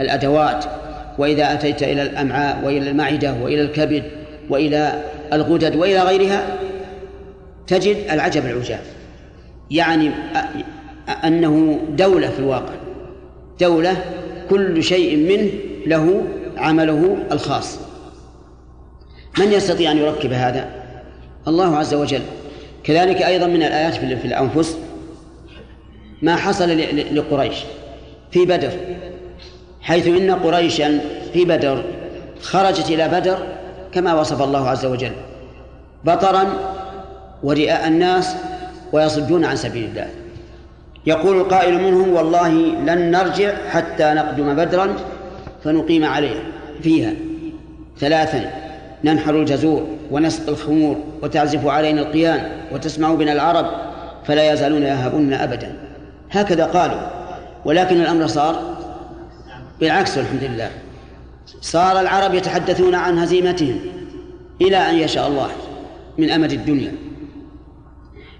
الأدوات 0.00 0.64
وإذا 1.18 1.52
أتيت 1.52 1.82
إلى 1.82 2.02
الأمعاء 2.02 2.64
وإلى 2.64 2.90
المعدة 2.90 3.34
وإلى 3.42 3.62
الكبد 3.62 4.02
وإلى 4.50 5.02
الغدد 5.32 5.76
وإلى 5.76 6.02
غيرها 6.02 6.46
تجد 7.66 7.96
العجب 8.10 8.46
العجاب. 8.46 8.80
يعني 9.70 10.10
أنه 11.24 11.80
دولة 11.96 12.28
في 12.28 12.38
الواقع. 12.38 12.74
دولة 13.60 13.96
كل 14.50 14.82
شيء 14.82 15.16
منه 15.16 15.50
له 15.86 16.22
عمله 16.56 17.16
الخاص. 17.32 17.78
من 19.38 19.52
يستطيع 19.52 19.90
أن 19.90 19.98
يركب 19.98 20.32
هذا؟ 20.32 20.70
الله 21.48 21.76
عز 21.76 21.94
وجل. 21.94 22.22
كذلك 22.84 23.22
أيضا 23.22 23.46
من 23.46 23.62
الآيات 23.62 23.94
في 23.94 24.24
الأنفس 24.24 24.78
ما 26.22 26.36
حصل 26.36 26.78
لقريش 27.12 27.56
في 28.30 28.44
بدر 28.44 28.70
حيث 29.80 30.06
إن 30.06 30.30
قريشا 30.30 31.00
في 31.32 31.44
بدر 31.44 31.84
خرجت 32.40 32.90
إلى 32.90 33.08
بدر 33.08 33.38
كما 33.92 34.20
وصف 34.20 34.42
الله 34.42 34.68
عز 34.68 34.86
وجل 34.86 35.12
بطرا 36.04 36.44
ورئاء 37.42 37.88
الناس 37.88 38.34
ويصدون 38.92 39.44
عن 39.44 39.56
سبيل 39.56 39.84
الله. 39.84 40.08
يقول 41.06 41.36
القائل 41.36 41.82
منهم 41.82 42.12
والله 42.12 42.50
لن 42.86 43.10
نرجع 43.10 43.68
حتى 43.70 44.12
نقدم 44.14 44.54
بدرا 44.54 44.96
فنقيم 45.64 46.04
عليه 46.04 46.42
فيها 46.82 47.12
ثلاثا 47.98 48.50
ننحر 49.04 49.40
الجزور 49.40 49.86
ونسقي 50.10 50.52
الخمور 50.52 50.96
وتعزف 51.22 51.66
علينا 51.66 52.00
القيان 52.00 52.50
وتسمع 52.72 53.14
بنا 53.14 53.32
العرب 53.32 53.66
فلا 54.24 54.52
يزالون 54.52 54.82
يهابون 54.82 55.32
أبدا. 55.32 55.76
هكذا 56.30 56.64
قالوا. 56.64 57.00
ولكن 57.64 58.00
الأمر 58.00 58.26
صار 58.26 58.76
بالعكس 59.80 60.18
والحمد 60.18 60.44
لله. 60.44 60.70
صار 61.60 62.00
العرب 62.00 62.34
يتحدثون 62.34 62.94
عن 62.94 63.18
هزيمتهم 63.18 63.80
إلى 64.60 64.76
أن 64.76 64.94
يشاء 64.94 65.28
الله 65.28 65.48
من 66.18 66.30
أمد 66.30 66.52
الدنيا. 66.52 66.92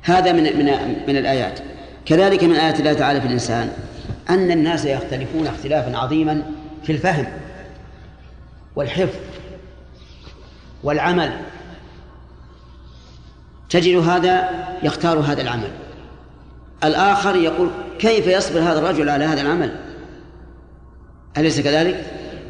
هذا 0.02 0.32
من 0.32 0.42
من 0.42 0.96
من 1.08 1.16
الآيات. 1.16 1.60
كذلك 2.06 2.44
من 2.44 2.54
آيات 2.54 2.80
الله 2.80 2.92
تعالى 2.92 3.20
في 3.20 3.26
الإنسان 3.26 3.72
أن 4.30 4.50
الناس 4.50 4.84
يختلفون 4.84 5.46
اختلافا 5.46 5.98
عظيما 5.98 6.42
في 6.82 6.92
الفهم 6.92 7.26
والحفظ 8.76 9.18
والعمل. 10.82 11.32
تجد 13.70 13.96
هذا 13.96 14.48
يختار 14.82 15.18
هذا 15.18 15.42
العمل. 15.42 15.70
الآخر 16.84 17.36
يقول 17.36 17.70
كيف 17.98 18.26
يصبر 18.26 18.60
هذا 18.60 18.78
الرجل 18.78 19.08
على 19.08 19.24
هذا 19.24 19.40
العمل؟ 19.40 19.76
أليس 21.38 21.60
كذلك؟ 21.60 22.04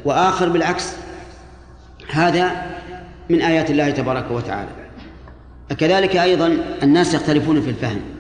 وآخر 0.05 0.49
بالعكس 0.49 0.93
هذا 2.11 2.51
من 3.31 3.43
آيات 3.43 3.71
الله 3.71 3.91
تبارك 3.91 4.31
وتعالى. 4.31 4.71
كذلك 5.79 6.17
أيضا 6.17 6.57
الناس 6.83 7.15
يختلفون 7.15 7.63
في 7.63 7.71
الفهم. 7.71 8.14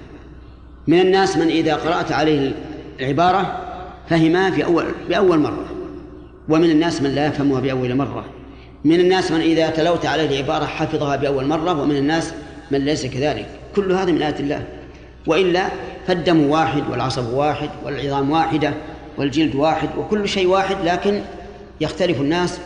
من 0.86 1.00
الناس 1.00 1.36
من 1.36 1.48
إذا 1.48 1.74
قرأت 1.74 2.12
عليه 2.12 2.52
العبارة 3.00 3.60
فهمها 4.08 4.50
في 4.50 4.64
أول 4.64 4.84
بأول 5.08 5.38
مرة 5.38 5.64
ومن 6.48 6.70
الناس 6.70 7.02
من 7.02 7.10
لا 7.10 7.26
يفهمها 7.26 7.60
بأول 7.60 7.94
مرة. 7.94 8.24
من 8.84 9.00
الناس 9.00 9.30
من 9.30 9.40
إذا 9.40 9.70
تلوت 9.70 10.06
عليه 10.06 10.40
العبارة 10.40 10.64
حفظها 10.64 11.16
بأول 11.16 11.46
مرة 11.46 11.82
ومن 11.82 11.96
الناس 11.96 12.34
من 12.70 12.78
ليس 12.78 13.06
كذلك. 13.06 13.46
كل 13.76 13.92
هذا 13.92 14.12
من 14.12 14.22
آيات 14.22 14.40
الله. 14.40 14.64
وإلا 15.26 15.68
فالدم 16.06 16.50
واحد 16.50 16.82
والعصب 16.90 17.32
واحد 17.32 17.70
والعظام 17.84 18.30
واحدة 18.30 18.74
والجلد 19.18 19.54
واحد 19.54 19.88
وكل 19.98 20.28
شيء 20.28 20.46
واحد 20.46 20.76
لكن 20.84 21.20
يختلف 21.80 22.20
الناس. 22.20 22.60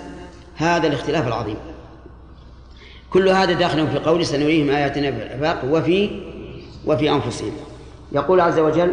هذا 0.56 0.86
الاختلاف 0.86 1.26
العظيم. 1.26 1.56
كل 3.10 3.28
هذا 3.28 3.52
داخل 3.52 3.88
في 3.88 3.98
قول 3.98 4.26
سنريهم 4.26 4.70
آياتنا 4.70 5.10
في 5.10 5.16
الآفاق 5.16 5.64
وفي 5.64 6.10
وفي 6.86 7.10
أنفسهم. 7.10 7.52
يقول 8.12 8.40
عز 8.40 8.58
وجل 8.58 8.92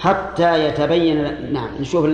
حتى 0.00 0.68
يتبين 0.68 1.52
نعم 1.52 1.68
نشوف 1.80 2.04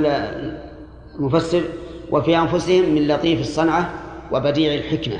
المفسر. 1.19 1.63
وفي 2.11 2.39
أنفسهم 2.39 2.95
من 2.95 3.09
لطيف 3.09 3.41
الصنعة 3.41 3.91
وبديع 4.33 4.75
الحكمة. 4.75 5.17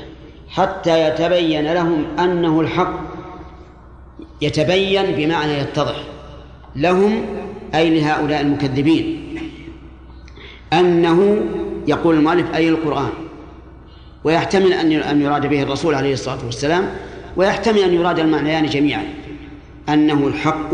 حتى 0.49 1.07
يتبين 1.07 1.73
لهم 1.73 2.05
أنه 2.19 2.61
الحق. 2.61 2.99
يتبين 4.41 5.05
بمعنى 5.11 5.53
يتضح. 5.53 6.03
لهم 6.75 7.25
أي 7.75 7.99
لهؤلاء 7.99 8.41
المكذبين. 8.41 9.35
أنه 10.73 11.41
يقول 11.87 12.15
المؤلف 12.15 12.55
أي 12.55 12.69
القرآن. 12.69 13.09
ويحتمل 14.23 14.73
أن 14.73 15.21
يراد 15.21 15.47
به 15.47 15.63
الرسول 15.63 15.95
عليه 15.95 16.13
الصلاة 16.13 16.45
والسلام. 16.45 16.89
ويحتمل 17.35 17.79
أن 17.79 17.93
يراد 17.93 18.19
المعنيان 18.19 18.65
جميعا. 18.65 19.03
أنه 19.89 20.27
الحق 20.27 20.69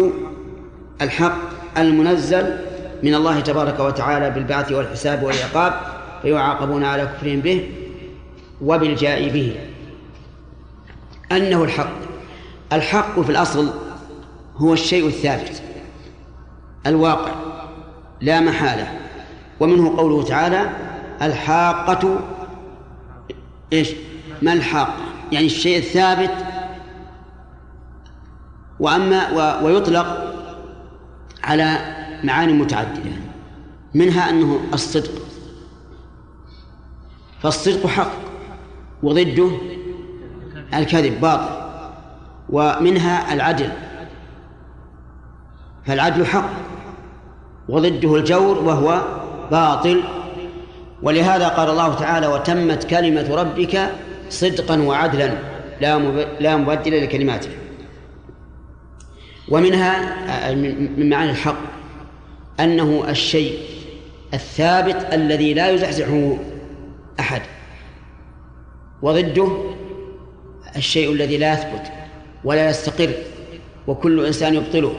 الحق 1.01 1.37
المنزل 1.77 2.57
من 3.03 3.15
الله 3.15 3.39
تبارك 3.39 3.79
وتعالى 3.79 4.29
بالبعث 4.29 4.71
والحساب 4.71 5.23
والعقاب 5.23 5.73
فيعاقبون 6.21 6.83
على 6.83 7.05
كفرهم 7.05 7.39
به 7.39 7.71
وبالجاء 8.61 9.29
به 9.29 9.55
أنه 11.31 11.63
الحق 11.63 11.91
الحق 12.73 13.19
في 13.19 13.29
الأصل 13.29 13.69
هو 14.57 14.73
الشيء 14.73 15.07
الثابت 15.07 15.61
الواقع 16.87 17.31
لا 18.21 18.39
محالة 18.39 18.93
ومنه 19.59 19.97
قوله 19.97 20.23
تعالى 20.23 20.69
الحاقة 21.21 22.19
إيش؟ 23.73 23.89
ما 24.41 24.53
الحاقة؟ 24.53 24.93
يعني 25.31 25.45
الشيء 25.45 25.77
الثابت 25.77 26.31
وأما 28.79 29.59
ويطلق 29.63 30.38
على 31.49 31.77
معاني 32.23 32.53
متعددة 32.53 33.11
منها 33.93 34.29
أنه 34.29 34.59
الصدق. 34.73 35.11
فالصدق 37.41 37.87
حق 37.87 38.11
وضده 39.03 39.51
الكذب 40.73 41.21
باطل 41.21 41.59
ومنها 42.49 43.33
العدل. 43.33 43.69
فالعدل 45.85 46.25
حق 46.25 46.49
وضده 47.69 48.15
الجور 48.15 48.57
وهو 48.57 49.01
باطل. 49.51 50.03
ولهذا 51.01 51.47
قال 51.47 51.69
الله 51.69 51.93
تعالى 51.95 52.27
وتمت 52.27 52.83
كلمة 52.83 53.35
ربك 53.35 53.91
صدقا 54.29 54.81
وعدلا 54.81 55.33
لا 56.39 56.57
مبدل 56.57 57.03
لكلماته. 57.03 57.49
ومنها 59.51 60.15
من 60.55 61.09
معاني 61.09 61.31
الحق 61.31 61.57
أنه 62.59 63.03
الشيء 63.09 63.59
الثابت 64.33 65.07
الذي 65.13 65.53
لا 65.53 65.69
يزحزحه 65.69 66.37
أحد 67.19 67.41
وضده 69.01 69.51
الشيء 70.75 71.11
الذي 71.11 71.37
لا 71.37 71.53
يثبت 71.53 71.91
ولا 72.43 72.69
يستقر 72.69 73.09
وكل 73.87 74.25
إنسان 74.25 74.55
يبطله. 74.55 74.93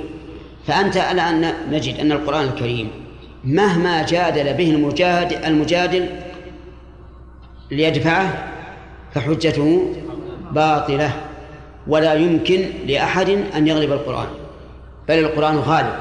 فأنت 0.66 0.96
الآن 0.96 1.52
نجد 1.70 2.00
أن 2.00 2.12
القرآن 2.12 2.44
الكريم 2.44 2.90
مهما 3.44 4.06
جادل 4.06 4.54
به 4.54 4.70
المجادل, 4.70 5.36
المجادل 5.36 6.06
ليدفعه 7.70 8.48
فحجته 9.14 9.94
باطلة 10.52 11.12
ولا 11.86 12.14
يمكن 12.14 12.64
لأحد 12.86 13.28
أن 13.28 13.68
يغلب 13.68 13.92
القرآن. 13.92 14.39
بل 15.11 15.18
القرآن 15.18 15.57
غالب. 15.59 15.94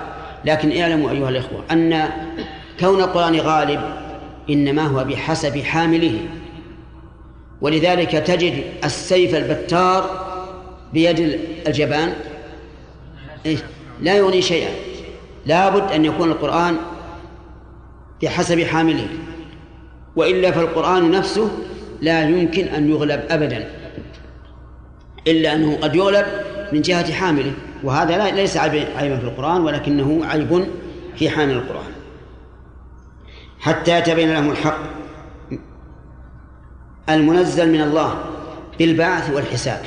لكن 0.45 0.81
اعلموا 0.81 1.11
أيها 1.11 1.29
الإخوة 1.29 1.63
أن 1.71 2.09
كون 2.79 2.99
القرآن 2.99 3.35
غالب 3.35 3.81
إنما 4.49 4.81
هو 4.81 5.03
بحسب 5.03 5.57
حامله. 5.57 6.19
ولذلك 7.61 8.11
تجد 8.11 8.63
السيف 8.83 9.35
البتار 9.35 10.25
بيد 10.93 11.39
الجبان؟ 11.67 12.13
لا 14.01 14.17
يغني 14.17 14.41
شيئا. 14.41 14.69
لابد 15.45 15.91
أن 15.91 16.05
يكون 16.05 16.31
القرآن 16.31 16.75
بحسب 18.23 18.63
حامله. 18.63 19.07
وإلا 20.15 20.51
فالقرآن 20.51 21.11
نفسه 21.11 21.49
لا 22.01 22.29
يمكن 22.29 22.67
أن 22.67 22.89
يغلب 22.89 23.21
أبدا. 23.29 23.69
إلا 25.27 25.53
أنه 25.53 25.77
قد 25.81 25.95
يغلب 25.95 26.25
من 26.71 26.81
جهة 26.81 27.13
حامله. 27.13 27.53
وهذا 27.83 28.31
ليس 28.31 28.57
عيبا 28.57 29.17
في 29.17 29.23
القرآن 29.23 29.61
ولكنه 29.61 30.25
عيب 30.25 30.67
في 31.15 31.29
حامل 31.29 31.53
القرآن. 31.53 31.91
حتى 33.59 33.97
يتبين 33.97 34.33
لهم 34.33 34.51
الحق 34.51 34.79
المنزل 37.09 37.71
من 37.71 37.81
الله 37.81 38.19
بالبعث 38.79 39.29
والحساب. 39.29 39.81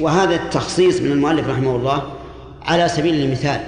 وهذا 0.00 0.34
التخصيص 0.34 1.00
من 1.00 1.12
المؤلف 1.12 1.48
رحمه 1.48 1.76
الله 1.76 2.12
على 2.62 2.88
سبيل 2.88 3.14
المثال 3.14 3.60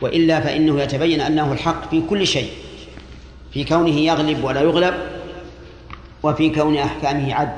وإلا 0.00 0.40
فإنه 0.40 0.80
يتبين 0.80 1.20
أنه 1.20 1.52
الحق 1.52 1.90
في 1.90 2.02
كل 2.10 2.26
شيء 2.26 2.50
في 3.52 3.64
كونه 3.64 3.90
يغلب 3.90 4.44
ولا 4.44 4.60
يغلب 4.60 4.94
وفي 6.22 6.50
كون 6.50 6.76
أحكامه 6.76 7.34
عدل 7.34 7.52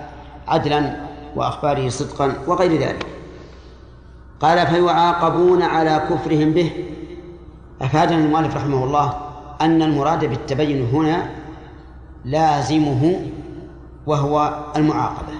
عدلا 0.48 0.96
وأخباره 1.36 1.88
صدقا 1.88 2.34
وغير 2.46 2.80
ذلك. 2.80 3.06
قال 4.42 4.66
فيعاقبون 4.66 5.62
على 5.62 6.02
كفرهم 6.10 6.52
به. 6.52 6.70
أفادنا 7.82 8.18
المؤلف 8.18 8.56
رحمه 8.56 8.84
الله 8.84 9.14
أن 9.60 9.82
المراد 9.82 10.24
بالتبين 10.24 10.88
هنا 10.92 11.30
لازمه 12.24 13.20
وهو 14.06 14.64
المعاقبة. 14.76 15.32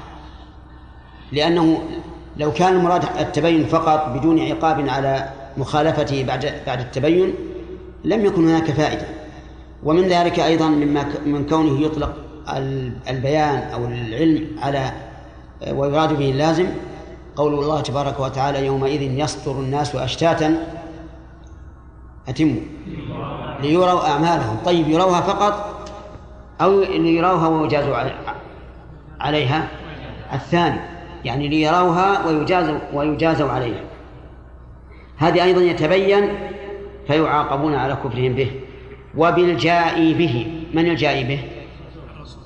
لأنه 1.32 1.78
لو 2.36 2.52
كان 2.52 2.74
المراد 2.74 3.04
التبين 3.20 3.64
فقط 3.64 4.08
بدون 4.08 4.40
عقاب 4.40 4.88
على 4.88 5.28
مخالفته 5.56 6.24
بعد 6.24 6.52
بعد 6.66 6.80
التبين 6.80 7.34
لم 8.04 8.24
يكن 8.24 8.48
هناك 8.48 8.70
فائدة. 8.70 9.06
ومن 9.84 10.08
ذلك 10.08 10.40
أيضا 10.40 10.68
مما 10.68 11.04
من 11.26 11.46
كونه 11.46 11.80
يطلق 11.80 12.14
البيان 13.08 13.58
أو 13.74 13.84
العلم 13.84 14.46
على 14.62 14.92
ويراد 15.72 16.18
به 16.18 16.30
اللازم 16.30 16.66
قول 17.36 17.54
الله 17.54 17.80
تبارك 17.80 18.20
وتعالى 18.20 18.66
يومئذ 18.66 19.02
يصدر 19.02 19.52
الناس 19.52 19.96
أشتاتا 19.96 20.66
أتموا 22.28 22.60
ليروا 23.60 24.08
أعمالهم. 24.08 24.56
طيب 24.64 24.88
يروها 24.88 25.20
فقط 25.20 25.88
أو 26.60 26.80
ليروها 26.80 27.48
ويجازوا 27.48 27.96
عليها؟ 29.20 29.68
الثاني 30.32 30.80
يعني 31.24 31.48
ليروها 31.48 32.26
ويجازوا 32.26 32.78
ويجازوا 32.92 33.50
عليها. 33.50 33.80
هذه 35.16 35.44
أيضا 35.44 35.60
يتبين 35.60 36.28
فيعاقبون 37.06 37.74
على 37.74 37.94
كفرهم 37.94 38.32
به. 38.32 38.50
وبالجاء 39.16 40.12
به 40.12 40.64
من 40.74 40.86
الجاء 40.86 41.22
به؟ 41.22 41.40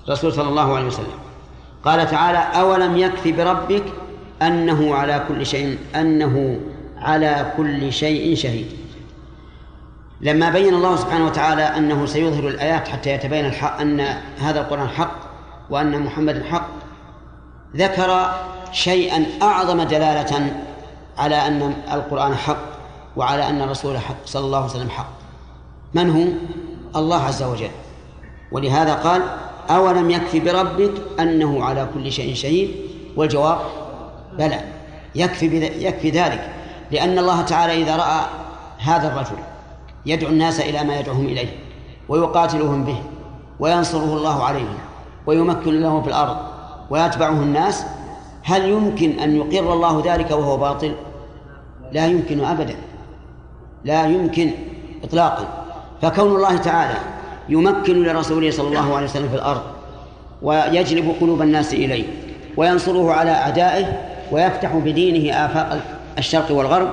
رسول 0.08 0.32
صلى 0.32 0.48
الله 0.48 0.76
عليه 0.76 0.86
وسلم. 0.86 1.18
قال 1.84 2.06
تعالى 2.06 2.38
أولم 2.38 2.96
يكف 2.96 3.28
بربك 3.28 3.82
أنه 4.42 4.94
على 4.94 5.24
كل 5.28 5.46
شيء 5.46 5.78
أنه 5.94 6.60
على 6.98 7.52
كل 7.56 7.92
شيء 7.92 8.36
شهيد. 8.36 8.66
لما 10.20 10.50
بين 10.50 10.74
الله 10.74 10.96
سبحانه 10.96 11.26
وتعالى 11.26 11.62
أنه 11.62 12.06
سيظهر 12.06 12.48
الآيات 12.48 12.88
حتى 12.88 13.10
يتبين 13.10 13.46
الحق 13.46 13.80
أن 13.80 14.00
هذا 14.38 14.60
القرآن 14.60 14.88
حق 14.88 15.16
وأن 15.70 16.02
محمد 16.02 16.42
حق 16.42 16.68
ذكر 17.76 18.30
شيئا 18.72 19.24
أعظم 19.42 19.82
دلالة 19.82 20.52
على 21.18 21.34
أن 21.34 21.74
القرآن 21.92 22.34
حق 22.34 22.64
وعلى 23.16 23.48
أن 23.48 23.62
الرسول 23.62 23.98
حق 23.98 24.16
صلى 24.24 24.44
الله 24.44 24.58
عليه 24.58 24.70
وسلم 24.70 24.90
حق. 24.90 25.12
من 25.94 26.10
هو؟ 26.10 26.24
الله 27.00 27.22
عز 27.22 27.42
وجل. 27.42 27.70
ولهذا 28.52 28.94
قال 28.94 29.22
أولم 29.70 30.10
يكفي 30.10 30.40
بربك 30.40 30.92
أنه 31.20 31.64
على 31.64 31.88
كل 31.94 32.12
شيء 32.12 32.34
شهيد؟ 32.34 32.70
والجواب 33.16 33.58
بلى. 34.38 34.60
يكفي 35.14 35.46
يكفي 35.86 36.10
ذلك. 36.10 36.50
لأن 36.90 37.18
الله 37.18 37.42
تعالى 37.42 37.82
إذا 37.82 37.96
رأى 37.96 38.20
هذا 38.78 39.08
الرجل 39.08 39.36
يدعو 40.06 40.30
الناس 40.30 40.60
إلى 40.60 40.84
ما 40.84 41.00
يدعوهم 41.00 41.26
إليه 41.26 41.48
ويقاتلهم 42.08 42.84
به 42.84 42.98
وينصره 43.60 44.16
الله 44.16 44.44
عليهم 44.44 44.78
ويمكن 45.26 45.80
له 45.80 46.00
في 46.02 46.08
الأرض 46.08 46.36
ويتبعه 46.90 47.30
الناس 47.30 47.84
هل 48.42 48.68
يمكن 48.68 49.18
أن 49.18 49.36
يقر 49.36 49.72
الله 49.72 50.02
ذلك 50.06 50.30
وهو 50.30 50.56
باطل؟ 50.56 50.94
لا 51.92 52.06
يمكن 52.06 52.44
أبدا. 52.44 52.76
لا 53.84 54.06
يمكن 54.06 54.50
إطلاقا. 55.04 55.48
فكون 56.02 56.36
الله 56.36 56.56
تعالى 56.56 56.98
يمكن 57.48 58.02
لرسوله 58.02 58.50
صلى 58.50 58.68
الله 58.68 58.96
عليه 58.96 59.06
وسلم 59.06 59.28
في 59.28 59.34
الأرض 59.34 59.62
ويجلب 60.42 61.14
قلوب 61.20 61.42
الناس 61.42 61.74
إليه 61.74 62.04
وينصره 62.56 63.12
على 63.12 63.30
أعدائه 63.30 64.15
ويفتح 64.32 64.76
بدينه 64.76 65.44
آفاق 65.44 65.82
الشرق 66.18 66.52
والغرب. 66.52 66.88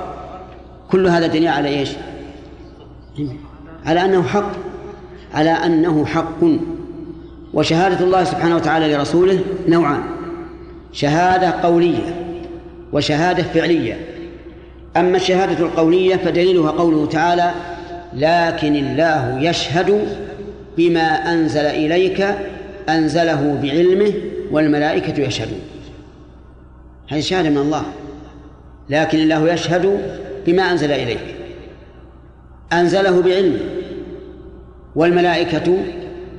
كل 0.92 1.08
هذا 1.08 1.28
دليل 1.28 1.48
على 1.48 1.68
إيش؟ 1.70 1.90
على 3.86 4.06
أنه 4.06 4.24
حق 4.24 4.52
على 5.34 5.50
أنه 5.50 6.06
حق. 6.06 6.44
وشهادة 7.54 8.06
الله 8.06 8.24
سبحانه 8.24 8.56
وتعالى 8.56 8.94
لرسوله 8.94 9.40
نوعان 9.68 10.02
شهادة 10.94 11.52
قولية 11.64 12.16
وشهادة 12.94 13.44
فعلية. 13.44 13.98
أما 14.98 15.18
الشهادة 15.18 15.66
القولية 15.66 16.16
فدليلها 16.16 16.72
قوله 16.72 17.06
تعالى 17.06 17.52
لكن 18.14 18.76
الله 18.76 19.40
يشهد 19.42 20.08
بما 20.78 21.34
أنزل 21.34 21.66
إليك 21.66 22.36
أنزله 22.90 23.60
بعلمه 23.64 24.14
والملائكة 24.52 25.22
يشهدون. 25.22 25.60
هذه 27.14 27.22
شهادة 27.22 27.50
من 27.50 27.58
الله 27.58 27.84
لكن 28.90 29.18
الله 29.18 29.54
يشهد 29.54 30.00
بما 30.46 30.72
أنزل 30.72 30.92
إليك 30.92 31.36
أنزله 32.74 33.22
بعلمه 33.22 33.60
والملائكة 34.96 35.78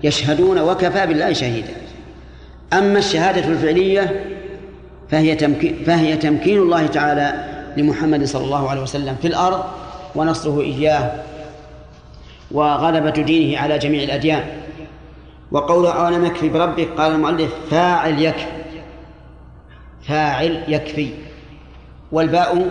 يشهدون 0.02 0.58
وكفى 0.58 1.06
بالله 1.06 1.32
شهيدا. 1.32 1.72
أما 2.72 2.98
الشهادة 2.98 3.48
الفعلية 3.48 4.24
فهي 5.10 5.34
تمكين 5.34 5.84
فهي 5.86 6.16
تمكين 6.16 6.58
الله 6.58 6.86
تعالى 6.86 7.44
لمحمد 7.76 8.24
صلى 8.24 8.44
الله 8.44 8.70
عليه 8.70 8.82
وسلم 8.82 9.16
في 9.22 9.28
الأرض 9.28 9.64
ونصره 10.14 10.60
إياه 10.60 11.12
وغلبة 12.50 13.10
دينه 13.10 13.58
على 13.58 13.78
جميع 13.78 14.02
الأديان. 14.02 14.44
وقوله 15.52 15.90
أولم 15.90 16.24
يكفي 16.24 16.48
بربك؟ 16.48 16.88
قال 16.96 17.12
المؤلف 17.12 17.50
فاعل 17.70 18.22
يكفي. 18.22 18.63
فاعل 20.06 20.62
يكفي 20.68 21.08
والباء 22.12 22.70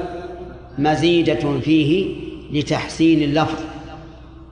مزيدة 0.77 1.59
فيه 1.59 2.15
لتحسين 2.51 3.23
اللفظ 3.23 3.59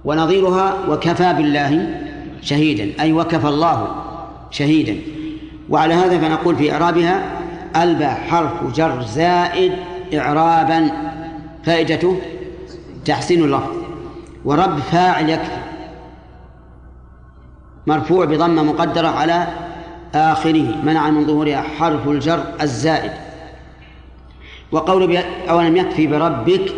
ونظيرها 0.06 0.78
وكفى 0.89 1.34
بالله 1.34 2.02
شهيدا 2.41 3.04
أي 3.04 3.13
وكفى 3.13 3.48
الله 3.48 3.96
شهيدا. 4.52 4.98
وعلى 5.70 5.94
هذا 5.94 6.20
فنقول 6.20 6.56
في 6.56 6.74
إعرابها 6.74 7.24
الباء 7.76 8.15
حرف 8.30 8.76
جر 8.76 9.02
زائد 9.02 9.72
إعرابا 10.13 10.91
فائدته 11.63 12.22
تحسين 13.06 13.44
اللفظ. 13.44 13.76
ورب 14.46 14.80
فاعل 14.80 15.30
يكفي 15.30 15.62
مرفوع 17.88 18.26
بضمة 18.26 18.63
مقدرة 18.63 19.08
على 19.08 19.48
آخره 20.15 20.82
منع 20.84 21.10
من 21.10 21.28
ظهورها 21.28 21.62
حرف 21.62 22.08
الجر 22.08 22.54
الزائد. 22.62 23.12
وقول 24.71 25.17
أولم 25.50 25.78
يكفي 25.78 26.08
بربك 26.08 26.74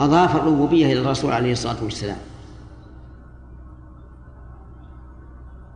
أضاف 0.00 0.36
الربوبية 0.36 0.86
إلى 0.86 1.00
الرسول 1.00 1.32
عليه 1.32 1.52
الصلاة 1.52 1.84
والسلام. 1.84 2.18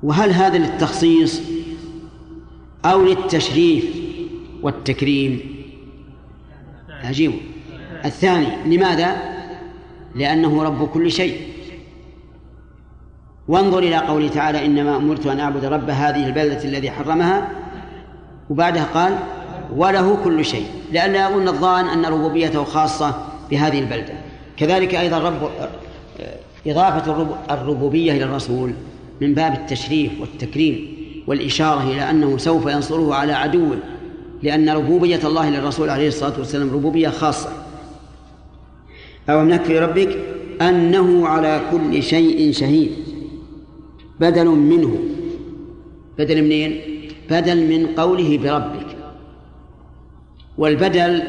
وهل 0.02 0.30
هذا 0.30 0.58
للتخصيص 0.58 1.40
أو 2.84 3.04
للتشريف 3.04 3.84
والتكريم؟ 4.62 5.40
عجيب 7.04 7.32
الثاني 8.04 8.76
لماذا؟ 8.76 9.16
لأنه 10.14 10.62
رب 10.62 10.88
كل 10.88 11.10
شيء. 11.10 11.40
وانظر 13.50 13.78
إلى 13.78 13.96
قوله 13.96 14.28
تعالى 14.28 14.66
إنما 14.66 14.96
أمرت 14.96 15.26
أن 15.26 15.40
أعبد 15.40 15.64
رب 15.64 15.90
هذه 15.90 16.26
البلدة 16.26 16.64
الذي 16.64 16.90
حرمها. 16.90 17.48
وبعدها 18.50 18.84
قال 18.94 19.18
وله 19.76 20.18
كل 20.24 20.44
شيء 20.44 20.66
لأن 20.92 21.14
يظن 21.14 21.48
الظان 21.48 21.84
أن 21.86 22.06
ربوبيته 22.06 22.64
خاصة 22.64 23.14
بهذه 23.50 23.78
البلدة. 23.78 24.12
كذلك 24.56 24.94
أيضا 24.94 25.18
رب 25.18 25.50
إضافة 26.66 27.26
الربوبية 27.50 28.12
إلى 28.12 28.24
الرسول 28.24 28.72
من 29.20 29.34
باب 29.34 29.52
التشريف 29.54 30.20
والتكريم 30.20 30.96
والإشارة 31.26 31.82
إلى 31.82 32.10
أنه 32.10 32.38
سوف 32.38 32.66
ينصره 32.66 33.14
على 33.14 33.32
عدوه 33.32 33.78
لأن 34.42 34.68
ربوبية 34.68 35.20
الله 35.24 35.50
للرسول 35.50 35.90
عليه 35.90 36.08
الصلاة 36.08 36.38
والسلام 36.38 36.70
ربوبية 36.70 37.08
خاصة. 37.08 37.48
أو 39.30 39.44
نكفي 39.44 39.78
ربك 39.78 40.16
أنه 40.60 41.28
على 41.28 41.60
كل 41.70 42.02
شيء 42.02 42.52
شهيد. 42.52 42.90
بدل 44.20 44.46
منه. 44.46 44.98
بدل 46.18 46.42
منين؟ 46.42 46.80
بدل 47.30 47.66
من 47.68 47.86
قوله 47.86 48.38
بربك. 48.38 48.96
والبدل 50.58 51.22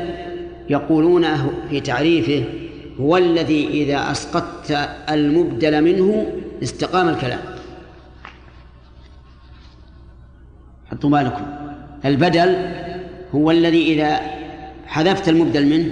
يقولون 0.70 1.26
في 1.70 1.80
تعريفه 1.80 2.46
هو 3.00 3.18
الذي 3.18 3.68
إذا 3.68 4.12
أسقطت 4.12 4.90
المبدل 5.10 5.84
منه 5.84 6.34
استقام 6.64 7.10
الكلام. 7.10 7.40
حطوا 10.92 11.10
بالكم. 11.10 11.46
البدل 12.06 12.56
هو 13.36 13.52
الذي 13.52 13.94
إذا 13.94 14.20
حذفت 14.86 15.30
المبدل 15.30 15.66
منه 15.66 15.92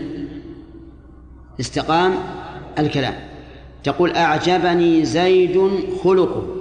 استقام 1.59 2.13
الكلام. 2.79 3.13
تقول 3.83 4.11
أعجبني 4.11 5.05
زيد 5.05 5.69
خلقه. 6.03 6.58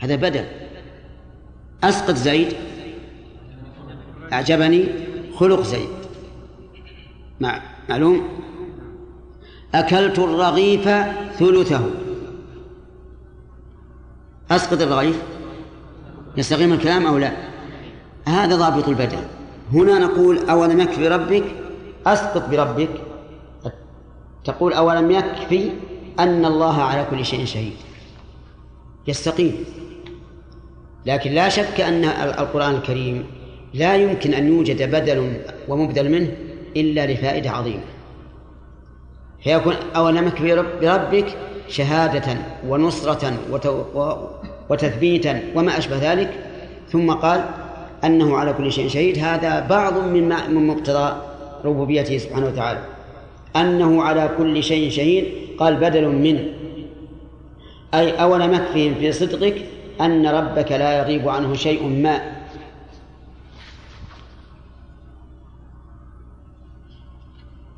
هذا 0.00 0.16
بدل. 0.16 0.44
أسقط 1.84 2.14
زيد. 2.14 2.52
أعجبني 4.32 4.84
خلق 5.34 5.62
زيد. 5.62 5.88
مع 7.40 7.62
معلوم؟ 7.88 8.28
أكلت 9.74 10.18
الرغيف 10.18 10.88
ثلثه. 11.38 11.90
أسقط 14.50 14.82
الرغيف؟ 14.82 15.22
يستقيم 16.36 16.72
الكلام 16.72 17.06
أو 17.06 17.18
لا؟ 17.18 17.32
هذا 18.28 18.56
ضابط 18.56 18.88
البدل. 18.88 19.18
هنا 19.72 19.98
نقول 19.98 20.38
أولم 20.38 20.80
يكفي 20.80 21.08
بربك 21.08 21.44
أسقط 22.06 22.48
بربك. 22.48 22.90
تقول 24.44 24.72
أولم 24.72 25.10
يكفي 25.10 25.70
أن 26.18 26.44
الله 26.44 26.82
على 26.82 27.06
كل 27.10 27.24
شيء 27.24 27.44
شهيد. 27.44 27.76
يستقيم. 29.08 29.64
لكن 31.06 31.32
لا 31.32 31.48
شك 31.48 31.80
أن 31.80 32.04
القرآن 32.04 32.74
الكريم 32.74 33.24
لا 33.74 33.96
يمكن 33.96 34.34
أن 34.34 34.48
يوجد 34.48 34.90
بدل 34.90 35.32
ومبدل 35.68 36.10
منه 36.10 36.28
إلا 36.76 37.06
لفائدة 37.06 37.50
عظيمة. 37.50 37.82
فيكون 39.44 39.74
أولم 39.96 40.26
يكفي 40.26 40.64
بربك 40.80 41.26
شهادة 41.68 42.36
ونصرة 42.68 43.32
وتثبيتا 44.70 45.42
وما 45.54 45.78
أشبه 45.78 46.12
ذلك. 46.12 46.30
ثم 46.92 47.10
قال 47.10 47.44
أنه 48.04 48.36
على 48.36 48.52
كل 48.52 48.72
شيء 48.72 48.88
شهيد. 48.88 49.18
هذا 49.18 49.60
بعض 49.60 50.04
من 50.04 50.28
من 50.28 50.66
مقتضى 50.66 51.22
ربوبيته 51.64 52.18
سبحانه 52.18 52.46
وتعالى. 52.46 52.80
أنه 53.56 54.02
على 54.02 54.30
كل 54.38 54.62
شيء 54.62 54.90
شهيد. 54.90 55.24
قال 55.58 55.76
بدل 55.76 56.08
منه 56.08 56.44
أي 57.94 58.10
أولم 58.10 58.54
يكفهم 58.54 58.94
في 58.94 59.12
صدقك 59.12 59.54
أن 60.00 60.26
ربك 60.26 60.72
لا 60.72 60.98
يغيب 60.98 61.28
عنه 61.28 61.54
شيء 61.54 61.88
ما. 61.88 62.20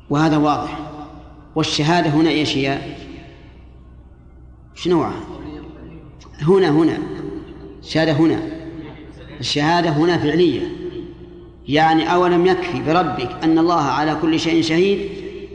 وهذا 0.09 0.37
واضح. 0.37 0.79
والشهادة 1.55 2.09
هنا 2.09 2.29
إيش 2.29 2.57
هي؟ 2.57 2.79
إيش 4.77 4.87
نوعها؟ 4.87 5.21
هنا 6.41 6.69
هنا. 6.69 6.97
الشهادة 7.79 8.11
هنا. 8.11 8.39
الشهادة 9.39 9.89
هنا 9.89 10.17
فعلية. 10.17 10.61
يعني 11.67 12.13
أولم 12.13 12.45
يكفي 12.45 12.81
بربك 12.81 13.29
أن 13.43 13.57
الله 13.59 13.81
على 13.81 14.15
كل 14.21 14.39
شيء 14.39 14.61
شهيد 14.61 15.09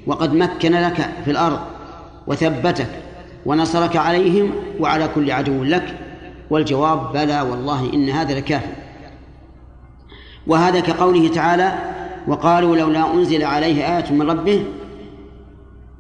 وقد 0.07 0.35
مكن 0.35 0.73
لك 0.73 1.11
في 1.25 1.31
الأرض 1.31 1.61
وثبتك 2.27 2.89
ونصرك 3.47 3.97
عليهم 3.97 4.51
وعلى 4.81 5.09
كل 5.15 5.31
عدو 5.31 5.65
لك 5.65 5.99
والجواب 6.51 7.13
بلى 7.13 7.41
والله 7.41 7.95
إن 7.95 8.09
هذا 8.11 8.35
لكاف 8.35 8.63
وهذا 10.47 10.81
كقوله 10.81 11.29
تعالى 11.29 11.79
وقالوا 12.27 12.77
لولا 12.77 13.15
أنزل 13.15 13.45
عليه 13.45 13.99
آية 13.99 14.13
من 14.13 14.31
ربه 14.31 14.65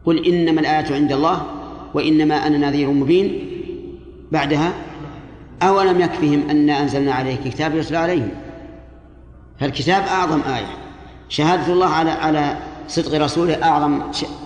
قل 0.04 0.26
إنما 0.26 0.60
الآية 0.60 0.94
عند 0.94 1.12
الله 1.12 1.46
وإنما 1.94 2.46
أنا 2.46 2.58
نذير 2.58 2.90
مبين. 2.90 3.44
بعدها 4.32 4.72
أولم 5.62 6.00
يكفهم 6.00 6.50
أن 6.50 6.70
أنزلنا 6.70 7.12
عليك 7.14 7.40
كتاب 7.44 7.74
يتلى 7.74 7.98
عليهم؟ 7.98 8.30
فالكتاب 9.60 10.02
أعظم 10.02 10.40
آية. 10.40 10.76
شهادة 11.28 11.72
الله 11.72 11.86
على 11.86 12.10
على 12.10 12.56
صدق 12.88 13.24
رسوله 13.24 13.62
أعظم 13.62 14.00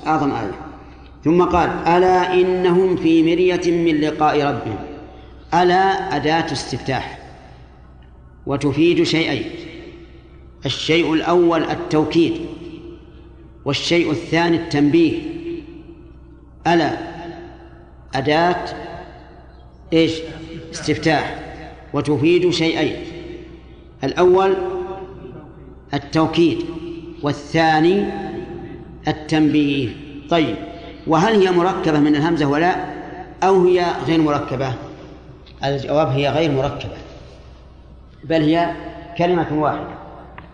أعظم 0.06 0.30
آية. 0.30 0.54
ثم 1.24 1.42
قال 1.42 1.70
ألا 1.86 2.34
إنهم 2.34 2.96
في 2.96 3.22
مرية 3.22 3.70
من 3.70 4.00
لقاء 4.00 4.42
ربهم؟ 4.42 4.91
ألا 5.54 6.16
أداة 6.16 6.52
استفتاح 6.52 7.18
وتفيد 8.46 9.02
شيئين 9.02 9.44
الشيء 10.66 11.12
الأول 11.12 11.62
التوكيد 11.62 12.40
والشيء 13.64 14.10
الثاني 14.10 14.56
التنبيه. 14.56 15.18
ألا 16.66 16.98
أداة 18.14 18.64
إيش؟ 19.92 20.12
استفتاح 20.72 21.38
وتفيد 21.92 22.50
شيئين 22.50 22.96
الأول 24.04 24.54
التوكيد 25.94 26.58
والثاني 27.22 28.06
التنبيه. 29.08 29.88
طيب 30.30 30.56
وهل 31.06 31.46
هي 31.46 31.50
مركبة 31.50 31.98
من 31.98 32.16
الهمزة 32.16 32.46
ولا 32.46 32.76
أو 33.42 33.66
هي 33.66 33.86
غير 34.06 34.20
مركبة؟ 34.20 34.74
الجواب 35.64 36.08
هي 36.08 36.28
غير 36.28 36.52
مركبة 36.52 36.96
بل 38.24 38.42
هي 38.42 38.70
كلمة 39.18 39.46
واحدة. 39.52 40.02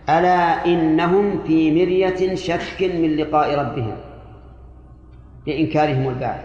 ألا 0.09 0.65
إنهم 0.65 1.43
في 1.47 1.71
مرية 1.71 2.35
شك 2.35 2.81
من 2.81 3.15
لقاء 3.15 3.59
ربهم 3.59 3.95
لإنكارهم 5.47 6.09
البعث. 6.09 6.43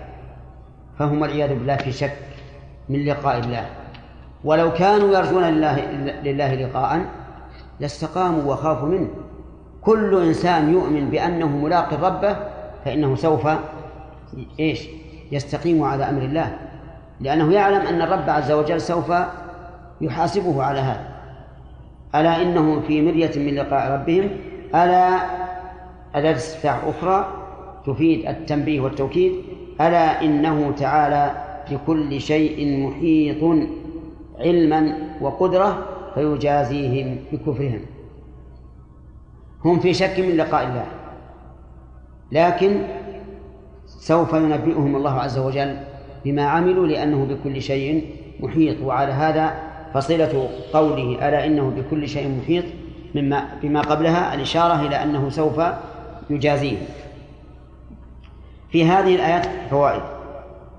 فهم 0.98 1.22
والعياذ 1.22 1.48
بالله 1.48 1.76
في 1.76 1.92
شك 1.92 2.16
من 2.88 3.04
لقاء 3.04 3.38
الله. 3.38 3.66
ولو 4.44 4.72
كانوا 4.72 5.18
يرجون 5.18 5.44
لله, 5.44 5.80
لله 6.24 6.54
لقاء 6.54 7.04
لاستقاموا 7.80 8.52
وخافوا 8.52 8.88
منه. 8.88 9.08
كل 9.82 10.26
إنسان 10.26 10.72
يؤمن 10.72 11.10
بأنه 11.10 11.48
ملاق 11.48 12.04
ربه 12.04 12.36
فإنه 12.84 13.16
سوف 13.16 13.48
إيش؟ 14.60 14.88
يستقيم 15.32 15.82
على 15.82 16.08
أمر 16.10 16.22
الله. 16.22 16.58
لأنه 17.24 17.52
يعلم 17.52 17.86
أن 17.86 18.02
الرب 18.02 18.30
عز 18.30 18.52
وجل 18.52 18.80
سوف 18.80 19.12
يحاسبه 20.00 20.62
على 20.62 20.80
هذا. 20.80 21.08
ألا 22.14 22.42
إنهم 22.42 22.82
في 22.82 23.02
مرية 23.02 23.30
من 23.36 23.54
لقاء 23.54 23.92
ربهم؟ 23.92 24.30
ألا 24.74 25.16
أداة 26.14 26.34
استفتاح 26.36 26.84
أخرى 26.84 27.26
تفيد 27.86 28.26
التنبيه 28.26 28.80
والتوكيد؟ 28.80 29.32
ألا 29.80 30.22
إنه 30.22 30.72
تعالى 30.72 31.30
بكل 31.70 32.20
شيء 32.20 32.86
محيط 32.86 33.68
علما 34.40 34.94
وقدرة 35.20 35.86
فيجازيهم 36.14 37.18
بكفرهم. 37.32 37.80
هم 39.64 39.78
في 39.80 39.94
شك 39.94 40.20
من 40.20 40.36
لقاء 40.36 40.64
الله 40.64 40.86
لكن 42.32 42.82
سوف 43.86 44.32
ينبئهم 44.32 44.96
الله 44.96 45.20
عز 45.20 45.38
وجل 45.38 45.76
بما 46.24 46.42
عملوا 46.42 46.86
لأنه 46.86 47.24
بكل 47.24 47.62
شيء 47.62 48.10
محيط 48.40 48.82
وعلى 48.82 49.12
هذا 49.12 49.54
فصلة 49.94 50.48
قوله 50.72 51.28
ألا 51.28 51.46
إنه 51.46 51.70
بكل 51.70 52.08
شيء 52.08 52.28
محيط 52.42 52.64
مما 53.14 53.48
بما 53.62 53.80
قبلها 53.80 54.34
الإشارة 54.34 54.86
إلى 54.86 55.02
أنه 55.02 55.30
سوف 55.30 55.60
يجازيهم 56.30 56.86
في 58.70 58.84
هذه 58.84 59.14
الآيات 59.14 59.46
فوائد. 59.70 60.02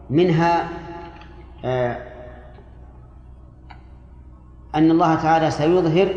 منها 0.10 0.68
آه، 1.66 1.98
أن 4.76 4.92
الله 4.92 5.16
تعالى 5.16 5.52
سيظهر 5.52 6.16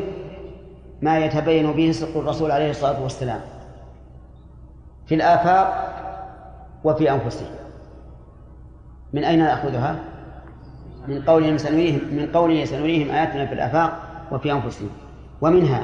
ما 1.02 1.18
يتبين 1.18 1.72
به 1.72 1.92
صدق 1.92 2.16
الرسول 2.16 2.50
عليه 2.50 2.70
الصلاة 2.70 3.02
والسلام 3.02 3.40
في 5.06 5.14
الآفاق 5.14 5.94
وفي 6.84 7.12
أنفسهم 7.12 7.48
من 9.12 9.24
أين 9.24 9.38
نأخذها؟ 9.38 9.98
من 11.08 11.22
قولهم 11.22 11.58
سنريهم 11.58 12.00
من 12.12 12.28
قوله 12.34 12.64
سنريهم 12.64 13.10
آياتنا 13.10 13.46
في 13.46 13.54
الآفاق 13.54 14.02
وفي 14.32 14.52
أنفسهم 14.52 14.90
ومنها 15.40 15.82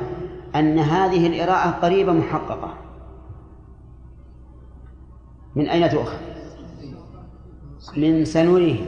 أن 0.56 0.78
هذه 0.78 1.26
الإراءة 1.26 1.70
قريبة 1.70 2.12
محققة 2.12 2.74
من 5.54 5.68
أين 5.68 5.90
تؤخذ؟ 5.90 6.18
من 7.96 8.24
سنريهم 8.24 8.86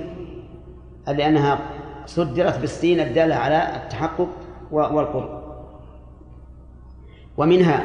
لأنها 1.09 1.59
صدرت 2.07 2.59
بالسين 2.59 3.01
الدالة 3.01 3.35
على 3.35 3.77
التحقق 3.77 4.29
والقرب 4.71 5.43
ومنها 7.37 7.85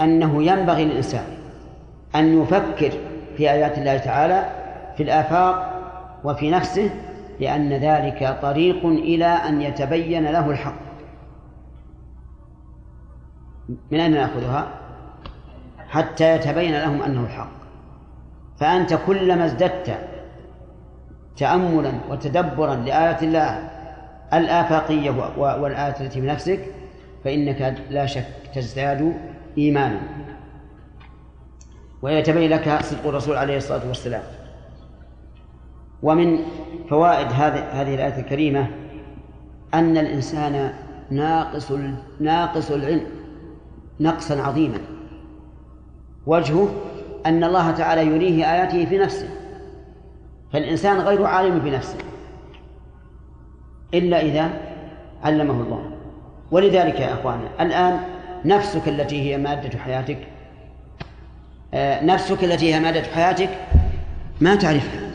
أنه 0.00 0.42
ينبغي 0.42 0.84
للإنسان 0.84 1.24
أن 2.14 2.42
يفكر 2.42 2.92
في 3.36 3.50
آيات 3.50 3.78
الله 3.78 3.98
تعالى 3.98 4.65
في 4.96 5.02
الآفاق 5.02 5.72
وفي 6.24 6.50
نفسه 6.50 6.90
لأن 7.40 7.72
ذلك 7.72 8.38
طريق 8.42 8.86
إلى 8.86 9.26
أن 9.26 9.62
يتبين 9.62 10.24
له 10.24 10.50
الحق. 10.50 10.86
من 13.90 14.00
أين 14.00 14.12
نأخذها؟ 14.12 14.68
حتى 15.88 16.34
يتبين 16.36 16.72
لهم 16.72 17.02
أنه 17.02 17.24
الحق. 17.24 17.50
فأنت 18.58 18.98
كلما 19.06 19.44
ازددت 19.44 19.98
تأملا 21.36 21.92
وتدبرا 22.10 22.74
لآيات 22.74 23.22
الله 23.22 23.68
الآفاقية 24.34 25.10
والآيات 25.38 26.00
التي 26.00 26.20
في 26.20 26.26
نفسك 26.26 26.60
فإنك 27.24 27.76
لا 27.90 28.06
شك 28.06 28.26
تزداد 28.54 29.16
إيمانا. 29.58 30.00
ويتبين 32.02 32.50
لك 32.50 32.82
صدق 32.82 33.06
الرسول 33.06 33.36
عليه 33.36 33.56
الصلاة 33.56 33.88
والسلام. 33.88 34.22
ومن 36.02 36.38
فوائد 36.90 37.26
هذه 37.26 37.82
هذه 37.82 37.94
الآية 37.94 38.20
الكريمة 38.20 38.66
أن 39.74 39.98
الإنسان 39.98 40.72
ناقص 41.10 41.72
ناقص 42.20 42.70
العلم 42.70 43.06
نقصا 44.00 44.42
عظيما. 44.42 44.78
وجهه 46.26 46.68
أن 47.26 47.44
الله 47.44 47.70
تعالى 47.70 48.06
يريه 48.06 48.52
آياته 48.54 48.84
في 48.84 48.98
نفسه. 48.98 49.28
فالإنسان 50.52 50.98
غير 50.98 51.24
عالم 51.24 51.58
بنفسه 51.58 51.98
إلا 53.94 54.20
إذا 54.20 54.50
علمه 55.24 55.62
الله. 55.62 55.90
ولذلك 56.50 57.00
يا 57.00 57.12
أخوانا 57.12 57.48
الآن 57.60 58.00
نفسك 58.44 58.88
التي 58.88 59.22
هي 59.22 59.38
مادة 59.38 59.78
حياتك 59.78 60.18
آه، 61.74 62.04
نفسك 62.04 62.44
التي 62.44 62.74
هي 62.74 62.80
مادة 62.80 63.02
حياتك 63.02 63.50
ما 64.40 64.54
تعرفها. 64.54 65.05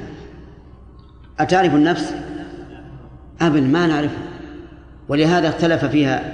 أتعرف 1.41 1.75
النفس؟ 1.75 2.13
أبدا 3.41 3.61
ما 3.61 3.87
نعرفها 3.87 4.23
ولهذا 5.09 5.49
اختلف 5.49 5.85
فيها 5.85 6.33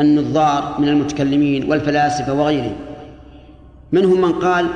النظار 0.00 0.76
من 0.78 0.88
المتكلمين 0.88 1.70
والفلاسفة 1.70 2.32
وغيرهم. 2.32 2.76
منهم 3.92 4.20
من 4.20 4.32
قال 4.32 4.66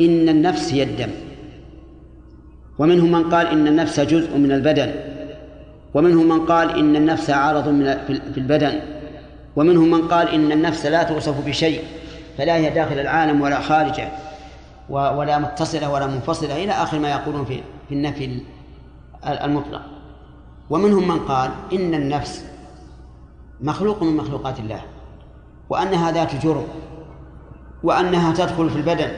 إن 0.00 0.28
النفس 0.28 0.72
هي 0.72 0.82
الدم. 0.82 1.10
ومنهم 2.78 3.12
من 3.12 3.30
قال 3.30 3.46
إن 3.46 3.66
النفس 3.66 4.00
جزء 4.00 4.36
من 4.36 4.52
البدن. 4.52 4.90
ومنهم 5.94 6.28
من 6.28 6.46
قال 6.46 6.70
إن 6.70 6.96
النفس 6.96 7.30
عارض 7.30 7.68
من 7.68 7.98
في 8.06 8.38
البدن. 8.38 8.80
ومنهم 9.56 9.90
من 9.90 10.08
قال 10.08 10.28
إن 10.28 10.52
النفس 10.52 10.86
لا 10.86 11.02
توصف 11.02 11.46
بشيء 11.46 11.82
فلا 12.38 12.56
هي 12.56 12.70
داخل 12.70 12.98
العالم 12.98 13.40
ولا 13.40 13.60
خارجه 13.60 14.08
ولا 14.88 15.38
متصلة 15.38 15.90
ولا 15.90 16.06
منفصلة 16.06 16.64
إلى 16.64 16.72
آخر 16.72 16.98
ما 16.98 17.10
يقولون 17.10 17.44
في 17.44 17.60
في 17.88 17.94
النفي 17.94 18.40
المطلق. 19.26 19.82
ومنهم 20.70 21.08
من 21.08 21.18
قال 21.18 21.50
إن 21.72 21.94
النفس 21.94 22.44
مخلوق 23.60 24.02
من 24.02 24.16
مخلوقات 24.16 24.60
الله 24.60 24.82
وأنها 25.70 26.12
ذات 26.12 26.42
جرم 26.42 26.66
وأنها 27.82 28.34
تدخل 28.34 28.70
في 28.70 28.76
البدن 28.76 29.10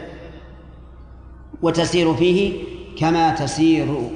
وتسير 1.62 2.14
فيه 2.14 2.64
كما 2.98 3.34
تسير 3.34 4.10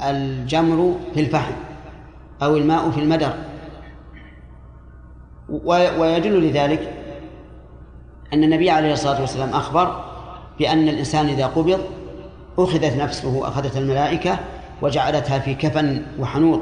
الجمر 0.00 0.96
في 1.14 1.20
الفحم 1.20 1.52
أو 2.42 2.56
الماء 2.56 2.90
في 2.90 3.00
المدر. 3.00 3.34
ويدل 5.98 6.48
لذلك 6.48 6.92
أن 8.32 8.44
النبي 8.44 8.70
عليه 8.70 8.92
الصلاة 8.92 9.20
والسلام 9.20 9.48
أخبر 9.48 10.04
بأن 10.58 10.88
الإنسان 10.88 11.26
إذا 11.26 11.46
قبض 11.46 11.80
أخذت 12.64 12.96
نفسه 12.96 13.48
أخذت 13.48 13.76
الملائكة 13.76 14.38
وجعلتها 14.82 15.38
في 15.38 15.54
كفن 15.54 16.02
وحنوط 16.18 16.60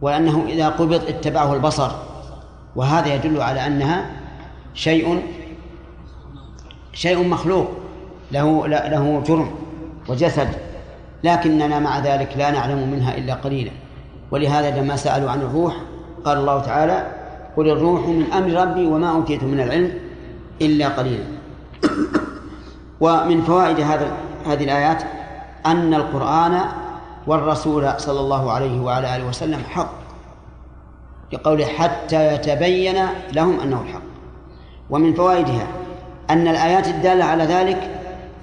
وأنه 0.00 0.44
إذا 0.48 0.68
قبض 0.68 1.02
اتبعه 1.08 1.54
البصر. 1.54 1.90
وهذا 2.76 3.14
يدل 3.14 3.40
على 3.40 3.66
أنها 3.66 4.10
شيء 4.74 5.22
شيء 6.92 7.28
مخلوق 7.28 7.68
له 8.32 8.66
له 8.66 9.22
جرم 9.26 9.50
وجسد. 10.08 10.48
لكننا 11.24 11.78
مع 11.78 11.98
ذلك 11.98 12.34
لا 12.36 12.50
نعلم 12.50 12.90
منها 12.90 13.16
إلا 13.18 13.34
قليلا. 13.34 13.70
ولهذا 14.30 14.80
لما 14.80 14.96
سألوا 14.96 15.30
عن 15.30 15.40
الروح 15.40 15.76
قال 16.24 16.38
الله 16.38 16.60
تعالى 16.60 17.06
قل 17.56 17.68
الروح 17.70 18.00
من 18.00 18.24
أمر 18.32 18.52
ربي 18.62 18.86
وما 18.86 19.10
أوتيت 19.10 19.44
من 19.44 19.60
العلم 19.60 19.92
إلا 20.62 20.88
قليلا. 20.88 21.24
ومن 23.00 23.42
فوائد 23.42 23.80
هذا 23.80 24.10
هذه 24.46 24.64
الآيات 24.64 25.02
أن 25.66 25.94
القرآن 25.94 26.60
والرسول 27.26 27.92
صلى 28.00 28.20
الله 28.20 28.52
عليه 28.52 28.80
وعلى 28.80 29.16
آله 29.16 29.28
وسلم 29.28 29.62
حق 29.70 29.92
لقوله 31.32 31.64
حتى 31.64 32.34
يتبين 32.34 33.06
لهم 33.32 33.60
أنه 33.60 33.82
الحق. 33.82 34.02
ومن 34.90 35.14
فوائدها 35.14 35.66
أن 36.30 36.48
الآيات 36.48 36.88
الدالة 36.88 37.24
على 37.24 37.44
ذلك 37.44 37.90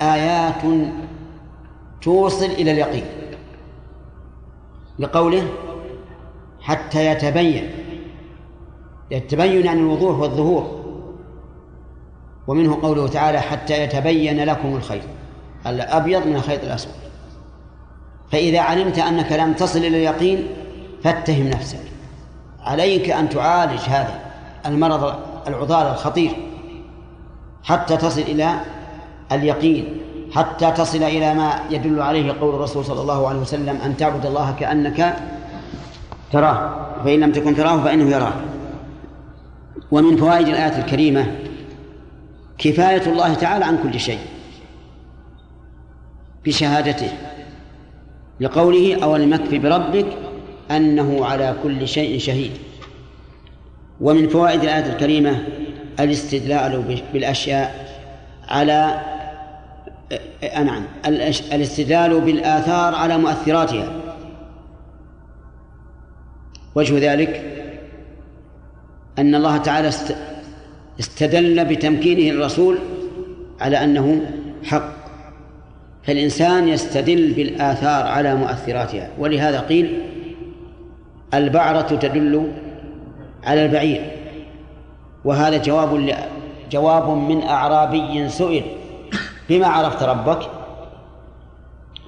آيات 0.01 0.89
توصل 2.01 2.45
إلى 2.45 2.71
اليقين 2.71 3.05
لقوله 4.99 5.47
حتى 6.61 7.05
يتبين 7.05 7.69
التبين 9.11 9.67
عن 9.67 9.77
الوضوح 9.77 10.19
والظهور. 10.19 10.79
ومنه 12.47 12.81
قوله 12.81 13.07
تعالى 13.07 13.39
حتى 13.39 13.83
يتبين 13.83 14.43
لكم 14.43 14.75
الخيط 14.75 15.03
الأبيض 15.67 16.27
من 16.27 16.35
الخيط 16.35 16.63
الأسود. 16.63 16.93
فإذا 18.31 18.59
علمت 18.59 18.99
أنك 18.99 19.31
لم 19.31 19.53
تصل 19.53 19.79
إلى 19.79 19.87
اليقين 19.87 20.47
فاتهم 21.03 21.47
نفسك. 21.47 21.79
عليك 22.63 23.09
أن 23.09 23.29
تعالج 23.29 23.79
هذا 23.79 24.19
المرض 24.65 25.15
العضال 25.47 25.87
الخطير 25.87 26.31
حتى 27.63 27.97
تصل 27.97 28.21
إلى 28.21 28.59
اليقين 29.31 29.97
حتى 30.35 30.71
تصل 30.71 31.03
إلى 31.03 31.33
ما 31.33 31.59
يدل 31.69 32.01
عليه 32.01 32.31
قول 32.41 32.55
الرسول 32.55 32.85
صلى 32.85 33.01
الله 33.01 33.27
عليه 33.27 33.39
وسلم 33.39 33.77
أن 33.85 33.97
تعبد 33.97 34.25
الله 34.25 34.55
كأنك 34.59 35.15
تراه 36.31 36.85
فإن 37.03 37.19
لم 37.19 37.31
تكن 37.31 37.55
تراه 37.55 37.83
فإنه 37.83 38.09
يراك. 38.09 38.33
ومن 39.91 40.17
فوائد 40.17 40.47
الآية 40.47 40.77
الكريمة 40.77 41.35
كفاية 42.57 43.11
الله 43.11 43.33
تعالى 43.33 43.65
عن 43.65 43.77
كل 43.83 43.99
شيء. 43.99 44.19
بشهادته 46.45 47.11
لقوله 48.39 49.03
أولم 49.03 49.33
يكف 49.33 49.53
بربك 49.53 50.05
أنه 50.71 51.25
على 51.25 51.55
كل 51.63 51.87
شيء 51.87 52.19
شهيد 52.19 52.51
ومن 54.01 54.27
فوائد 54.27 54.63
الآية 54.63 54.93
الكريمة 54.93 55.43
الاستدلال 55.99 57.01
بالأشياء 57.13 57.89
على 58.47 59.01
نعم 60.43 60.83
الاستدلال 61.53 62.21
بالآثار 62.21 62.95
على 62.95 63.17
مؤثراتها 63.17 63.93
وجه 66.75 67.13
ذلك 67.13 67.59
أن 69.19 69.35
الله 69.35 69.57
تعالى 69.57 69.89
استدل 70.99 71.65
بتمكينه 71.65 72.35
الرسول 72.35 72.77
على 73.59 73.83
أنه 73.83 74.21
حق. 74.63 74.98
فالإنسان 76.03 76.67
يستدل 76.67 77.33
بالآثار 77.33 78.07
على 78.07 78.35
مؤثراتها 78.35 79.09
ولهذا 79.17 79.59
قيل 79.59 80.01
البعرة 81.33 81.81
تدل 81.81 82.51
على 83.43 83.65
البعير. 83.65 84.11
وهذا 85.25 85.57
جواب 85.57 86.15
جواب 86.71 87.09
من 87.09 87.43
أعرابي 87.43 88.29
سئل 88.29 88.63
بما 89.49 89.67
عرفت 89.67 90.03
ربك؟ 90.03 90.39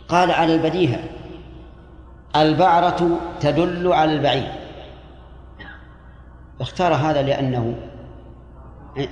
قال 0.10 0.32
على 0.32 0.56
البديهة 0.56 1.00
البعرة 2.36 3.20
تدل 3.40 3.94
على 3.94 4.14
البعير. 4.14 4.52
اختار 6.62 6.94
هذا 6.94 7.22
لأنه 7.22 7.76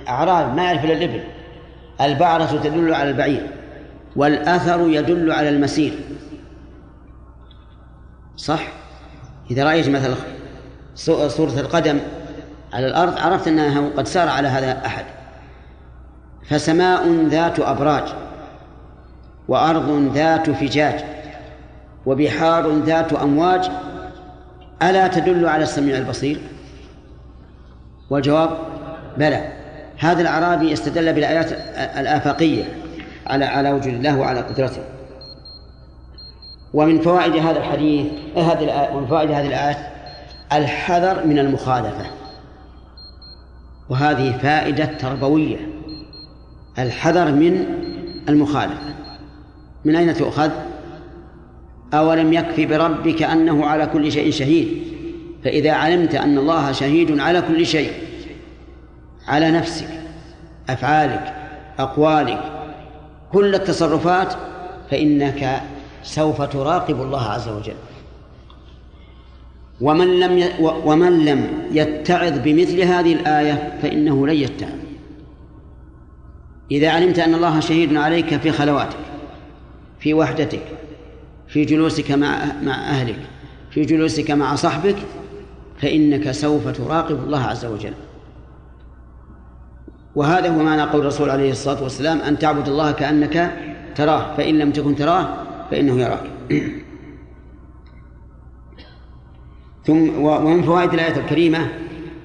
أعراب 0.08 0.56
ما 0.56 0.62
يعرف 0.62 0.84
إلا 0.84 0.92
الإبل. 0.92 1.24
البعرة 2.00 2.44
تدل 2.44 2.94
على 2.94 3.10
البعير. 3.10 3.46
والأثر 4.16 4.88
يدل 4.88 5.32
على 5.32 5.48
المسير. 5.48 5.92
صح؟ 8.36 8.68
إذا 9.50 9.64
رأيت 9.64 9.88
مثلا 9.88 10.14
صورة 11.28 11.60
القدم 11.60 11.98
على 12.72 12.86
الأرض 12.86 13.18
عرفت 13.18 13.48
أنه 13.48 13.90
قد 13.96 14.06
سار 14.06 14.28
على 14.28 14.48
هذا 14.48 14.86
أحد. 14.86 15.04
فسماء 16.48 17.26
ذات 17.28 17.60
أبراج 17.60 18.04
وأرض 19.48 20.12
ذات 20.14 20.50
فجاج 20.50 21.04
وبحار 22.06 22.78
ذات 22.78 23.12
أمواج 23.12 23.70
ألا 24.82 25.08
تدل 25.08 25.46
على 25.46 25.62
السميع 25.62 25.98
البصير؟ 25.98 26.40
والجواب 28.10 28.58
بلى. 29.16 29.52
هذا 29.98 30.22
الأعرابي 30.22 30.72
استدل 30.72 31.12
بالآيات 31.12 31.52
الآفاقية. 31.98 32.64
على 33.30 33.44
على 33.44 33.70
وجود 33.70 33.94
الله 33.94 34.18
وعلى 34.18 34.40
قدرته. 34.40 34.82
ومن 36.74 37.00
فوائد 37.00 37.36
هذا 37.36 37.58
الحديث 37.58 38.06
هذه 38.36 38.88
ومن 38.94 39.06
فوائد 39.06 39.30
هذه 39.30 39.46
الآيات 39.46 39.76
الحذر 40.52 41.26
من 41.26 41.38
المخالفة. 41.38 42.06
وهذه 43.88 44.38
فائدة 44.38 44.84
تربوية. 44.84 45.56
الحذر 46.78 47.32
من 47.32 47.66
المخالفة. 48.28 48.94
من 49.84 49.96
أين 49.96 50.14
تؤخذ؟ 50.14 50.50
أولم 51.94 52.32
يكفي 52.32 52.66
بربك 52.66 53.22
أنه 53.22 53.66
على 53.66 53.86
كل 53.86 54.12
شيء 54.12 54.30
شهيد؟ 54.30 54.90
فإذا 55.44 55.72
علمت 55.72 56.14
أن 56.14 56.38
الله 56.38 56.72
شهيد 56.72 57.20
على 57.20 57.42
كل 57.42 57.66
شيء 57.66 57.92
على 59.28 59.50
نفسك 59.50 59.88
أفعالك 60.68 61.34
أقوالك 61.78 62.49
كل 63.32 63.54
التصرفات 63.54 64.34
فإنك 64.90 65.62
سوف 66.02 66.42
تراقب 66.42 67.02
الله 67.02 67.22
عز 67.22 67.48
وجل. 67.48 67.74
ومن 69.80 70.20
لم 70.20 70.48
ومن 70.60 71.24
لم 71.24 71.68
يتعظ 71.72 72.38
بمثل 72.38 72.80
هذه 72.80 73.12
الآية 73.12 73.78
فإنه 73.82 74.26
لن 74.26 74.34
يتعظ. 74.34 74.78
إذا 76.70 76.90
علمت 76.90 77.18
أن 77.18 77.34
الله 77.34 77.60
شهيد 77.60 77.96
عليك 77.96 78.36
في 78.36 78.52
خلواتك 78.52 78.96
في 80.00 80.14
وحدتك 80.14 80.62
في 81.48 81.64
جلوسك 81.64 82.10
مع 82.10 82.46
مع 82.62 82.74
أهلك 82.74 83.18
في 83.70 83.84
جلوسك 83.84 84.30
مع 84.30 84.54
صحبك 84.54 84.96
فإنك 85.78 86.30
سوف 86.30 86.68
تراقب 86.68 87.24
الله 87.24 87.40
عز 87.40 87.64
وجل. 87.64 87.92
وهذا 90.14 90.48
هو 90.48 90.62
معنى 90.62 90.82
قول 90.82 91.00
الرسول 91.00 91.30
عليه 91.30 91.50
الصلاة 91.50 91.82
والسلام 91.82 92.20
أن 92.20 92.38
تعبد 92.38 92.68
الله 92.68 92.92
كأنك 92.92 93.52
تراه 93.94 94.36
فإن 94.36 94.58
لم 94.58 94.70
تكن 94.70 94.96
تراه 94.96 95.46
فإنه 95.70 96.00
يراك. 96.00 96.22
ثم 99.86 100.24
ومن 100.24 100.62
فوائد 100.62 100.92
الآية 100.92 101.16
الكريمة 101.16 101.68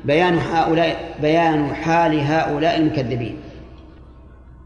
بيان 0.06 0.38
هؤلاء 0.38 1.18
بيان 1.22 1.76
حال 1.76 2.20
هؤلاء 2.20 2.78
المكذبين 2.78 3.38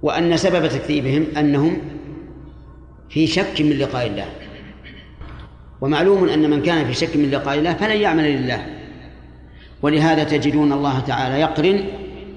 وأن 0.02 0.38
سبب 0.38 0.68
تكذيبهم 0.68 1.26
أنهم 1.38 1.78
في 3.10 3.28
شك 3.28 3.62
من 3.62 3.78
لقاء 3.78 4.08
الله. 4.08 4.26
ومعلوم 5.82 6.30
أن 6.30 6.50
من 6.50 6.62
كان 6.62 6.86
في 6.86 6.94
شك 6.94 7.18
من 7.18 7.32
لقاء 7.32 7.60
الله 7.60 7.74
فلن 7.74 7.98
يعمل 8.02 8.24
لله. 8.24 8.66
ولهذا 9.82 10.24
تجدون 10.24 10.74
الله 10.74 11.00
تعالى 11.00 11.40
يقرن 11.40 11.86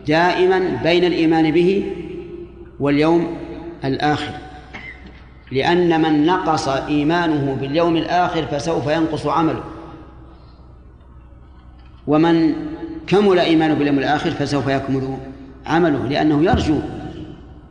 دائما 0.07 0.81
بين 0.83 1.05
الإيمان 1.05 1.51
به 1.51 1.93
واليوم 2.81 3.37
الآخر. 3.85 4.33
لأن 5.53 6.03
من 6.03 6.27
نقص 6.27 6.69
إيمانه 6.69 7.57
باليوم 7.61 7.97
الآخر 7.97 8.43
فسوف 8.43 8.87
ينقص 8.87 9.27
عمله. 9.27 9.65
ومن 12.07 12.55
كمل 13.07 13.39
إيمانه 13.39 13.75
باليوم 13.75 13.99
الآخر 13.99 14.31
فسوف 14.31 14.67
يكمل 14.67 15.17
عمله 15.67 16.07
لأنه 16.07 16.45
يرجو 16.45 16.79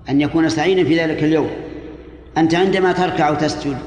أن 0.09 0.21
يكون 0.21 0.49
سعيدا 0.49 0.84
في 0.84 0.99
ذلك 0.99 1.23
اليوم. 1.23 1.49
أنت 2.38 2.55
عندما 2.55 2.91
تركع 2.91 3.29
وتسجد 3.29 3.77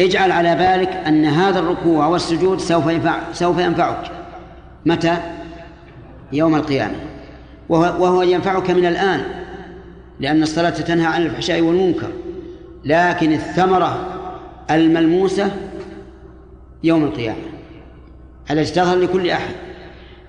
اجعل 0.00 0.32
على 0.32 0.54
بالك 0.54 0.88
أن 0.88 1.24
هذا 1.24 1.58
الركوع 1.58 2.06
والسجود 2.06 2.60
سوف 2.60 2.86
ينفع 2.86 3.18
سوف 3.32 3.58
ينفعك. 3.58 4.10
متى؟ 4.86 5.39
يوم 6.32 6.54
القيامة. 6.54 6.96
وهو, 7.68 8.22
ينفعك 8.22 8.70
من 8.70 8.86
الآن 8.86 9.24
لأن 10.20 10.42
الصلاة 10.42 10.70
تنهى 10.70 11.06
عن 11.06 11.22
الفحشاء 11.22 11.60
والمنكر. 11.60 12.08
لكن 12.84 13.32
الثمرة 13.32 14.06
الملموسة 14.70 15.50
يوم 16.84 17.04
القيامة. 17.04 17.42
التي 18.50 18.72
تظهر 18.72 18.96
لكل 18.96 19.30
أحد. 19.30 19.54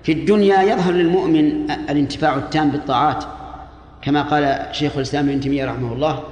في 0.02 0.12
الدنيا 0.12 0.62
يظهر 0.62 0.92
للمؤمن 0.92 1.70
الانتفاع 1.70 2.36
التام 2.36 2.70
بالطاعات. 2.70 3.24
كما 4.02 4.22
قال 4.22 4.66
شيخ 4.72 4.96
الإسلام 4.96 5.28
ابن 5.28 5.40
تيمية 5.40 5.64
رحمه 5.64 5.92
الله 5.92 6.22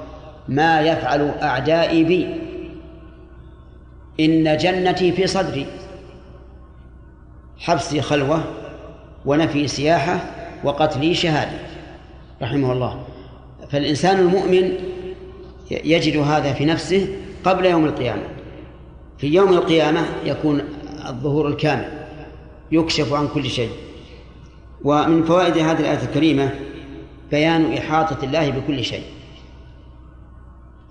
ما 0.48 0.80
يفعل 0.80 1.34
أعدائي 1.42 2.04
بي 2.04 2.40
إن 4.20 4.56
جنتي 4.56 5.12
في 5.12 5.26
صدري. 5.26 5.66
حبسي 7.58 8.00
خلوة 8.02 8.44
ونفي 9.26 9.68
سياحة 9.68 10.20
وقتلي 10.64 11.14
شهادة. 11.14 11.58
رحمه 12.42 12.72
الله. 12.72 13.04
فالإنسان 13.70 14.18
المؤمن 14.18 14.72
يجد 15.70 16.16
هذا 16.16 16.52
في 16.52 16.64
نفسه 16.64 17.16
قبل 17.44 17.64
يوم 17.66 17.84
القيامة. 17.84 18.22
في 19.18 19.26
يوم 19.26 19.52
القيامة 19.52 20.06
يكون 20.24 20.62
الظهور 21.08 21.48
الكامل 21.48 22.06
يكشف 22.72 23.12
عن 23.12 23.28
كل 23.28 23.44
شيء. 23.44 23.70
ومن 24.84 25.24
فوائد 25.24 25.58
هذه 25.58 25.80
الآية 25.80 26.02
الكريمة 26.02 26.54
بيان 27.30 27.72
إحاطة 27.72 28.24
الله 28.24 28.50
بكل 28.50 28.84
شيء. 28.84 29.04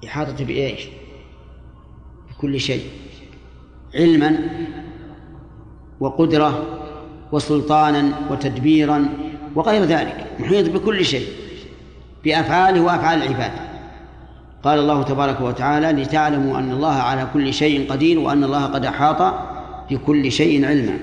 إحاطة 0.05 0.45
بإيش؟ 0.45 0.87
بكل 2.31 2.59
شيء. 2.59 2.83
علما 3.95 4.39
وقدرة 5.99 6.78
وسلطانا 7.31 8.11
وتدبيرا 8.31 9.09
وغير 9.55 9.83
ذلك 9.83 10.25
محيط 10.39 10.69
بكل 10.69 11.05
شيء 11.05 11.27
بأفعاله 12.23 12.81
وأفعال 12.81 13.23
العباد. 13.23 13.51
قال 14.63 14.79
الله 14.79 15.03
تبارك 15.03 15.41
وتعالى 15.41 16.03
لتعلموا 16.03 16.59
أن 16.59 16.71
الله 16.71 16.93
على 16.93 17.27
كل 17.33 17.53
شيء 17.53 17.91
قدير 17.91 18.19
وأن 18.19 18.43
الله 18.43 18.65
قد 18.65 18.85
أحاط 18.85 19.33
بكل 19.91 20.31
شيء 20.31 20.65
علما. 20.65 20.97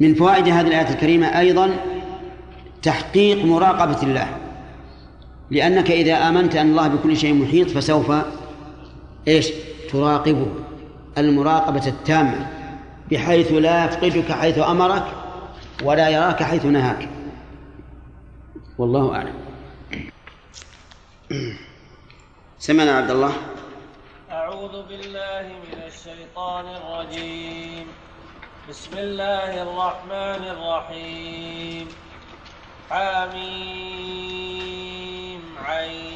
من 0.00 0.14
فوائد 0.14 0.48
هذه 0.48 0.66
الآية 0.66 0.90
الكريمة 0.90 1.38
أيضا 1.38 1.70
تحقيق 2.82 3.44
مراقبة 3.44 4.02
الله. 4.02 4.28
لأنك 5.50 5.90
إذا 5.90 6.28
آمنت 6.28 6.56
أن 6.56 6.66
الله 6.70 6.88
بكل 6.88 7.16
شيء 7.16 7.34
محيط 7.34 7.70
فسوف 7.70 8.12
إيش؟ 9.28 9.48
تراقبه. 9.92 10.46
المراقبة 11.18 11.86
التامة. 11.86 12.46
بحيث 13.10 13.52
لا 13.52 13.84
يفقدك 13.84 14.32
حيث 14.32 14.58
أمرك 14.58 15.04
ولا 15.82 16.08
يراك 16.08 16.42
حيث 16.42 16.64
نهاك. 16.64 17.08
والله 18.78 19.14
أعلم. 19.16 19.34
سمعنا 22.58 22.96
عبد 22.96 23.10
الله. 23.10 23.32
أعوذ 24.30 24.82
بالله 24.88 25.42
من 25.42 25.82
الشيطان 25.86 26.64
الرجيم. 26.66 27.86
بسم 28.68 28.98
الله 28.98 29.62
الرحمن 29.62 30.42
الرحيم. 30.54 31.88
حميم 32.90 33.96
عين 35.66 36.15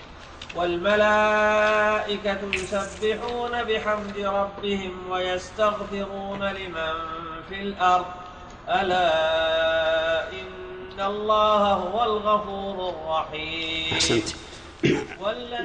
والملائكة 0.55 2.39
يسبحون 2.53 3.63
بحمد 3.63 4.17
ربهم 4.17 5.09
ويستغفرون 5.09 6.43
لمن 6.43 6.93
في 7.49 7.61
الأرض. 7.61 8.05
ألا 8.69 9.11
إن 10.31 10.99
الله 10.99 11.63
هو 11.73 12.03
الغفور 12.03 12.89
الرحيم. 12.89 13.93
أحسنت. 13.93 14.29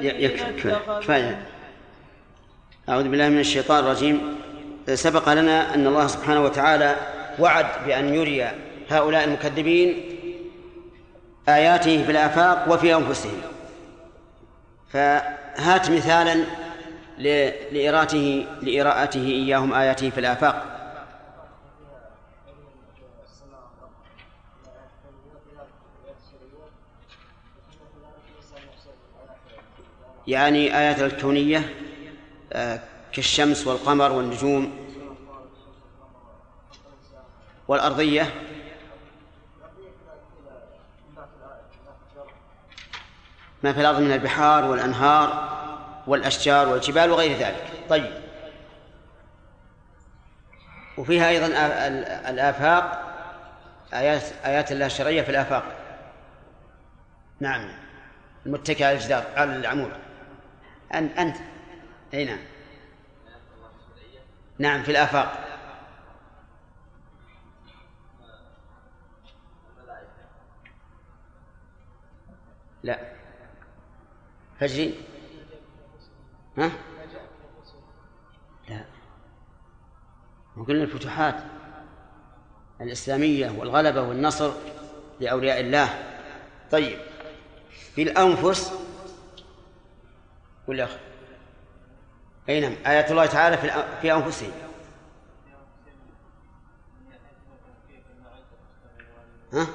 يكفي 0.01 0.71
كفاية. 1.01 1.45
أعوذ 2.89 3.07
بالله 3.07 3.29
من 3.29 3.39
الشيطان 3.39 3.79
الرجيم. 3.83 4.35
سبق 4.93 5.33
لنا 5.33 5.73
أن 5.75 5.87
الله 5.87 6.07
سبحانه 6.07 6.41
وتعالى 6.43 6.95
وعد 7.39 7.65
بأن 7.85 8.13
يري 8.13 8.51
هؤلاء 8.89 9.23
المكذبين 9.23 10.17
آياته 11.49 12.03
في 12.05 12.11
الآفاق 12.11 12.65
وفي 12.69 12.95
أنفسهم. 12.95 13.41
فهات 14.89 15.91
مثالا 15.91 16.43
لإراته 17.71 18.47
لإراءته 18.61 19.25
إياهم 19.25 19.73
آياته 19.73 20.09
في 20.09 20.19
الآفاق. 20.19 20.73
يعني 30.27 30.77
آيات 30.77 31.01
الكونية 31.01 31.73
آه، 32.53 32.79
كالشمس 33.11 33.67
والقمر 33.67 34.11
والنجوم 34.11 34.87
والأرضية. 37.67 38.33
ما 43.63 43.73
في 43.73 43.81
الأرض 43.81 43.99
من 43.99 44.11
البحار 44.11 44.65
والأنهار 44.65 45.57
والأشجار 46.07 46.69
والجبال 46.69 47.11
وغير 47.11 47.37
ذلك. 47.37 47.63
طيب. 47.89 48.11
وفيها 50.97 51.29
أيضا 51.29 51.47
الآفاق 52.29 53.03
آيات 53.93 54.23
آيات 54.45 54.71
الله 54.71 54.85
الشرعية 54.85 55.21
في 55.21 55.29
الآفاق. 55.29 55.63
نعم. 57.39 57.69
المتكئ 58.45 58.83
على 58.83 58.95
الجدار 58.95 59.23
على 59.35 59.55
العمود. 59.55 59.91
أنت 60.93 61.17
أنت. 61.17 61.37
أي 62.13 62.25
نعم. 62.25 62.39
نعم 64.59 64.83
في 64.83 64.91
الآفاق. 64.91 65.46
فجري 74.59 74.99
ها؟ 76.57 76.71
لا. 78.69 78.85
وقلنا 80.57 80.83
الفتوحات. 80.83 81.35
الإسلامية 82.81 83.49
والغلبة 83.49 84.01
والنصر 84.01 84.51
لأولياء 85.19 85.59
الله. 85.59 85.89
طيب. 86.71 86.99
في 87.95 88.03
الأنفس. 88.03 88.73
ولا 90.67 90.87
أي 92.49 92.59
نعم. 92.59 92.75
آيات 92.85 93.11
الله 93.11 93.25
تعالى 93.25 93.57
في 93.57 93.85
في 94.01 94.13
أنفسهم. 94.13 94.51
ها؟ 99.53 99.67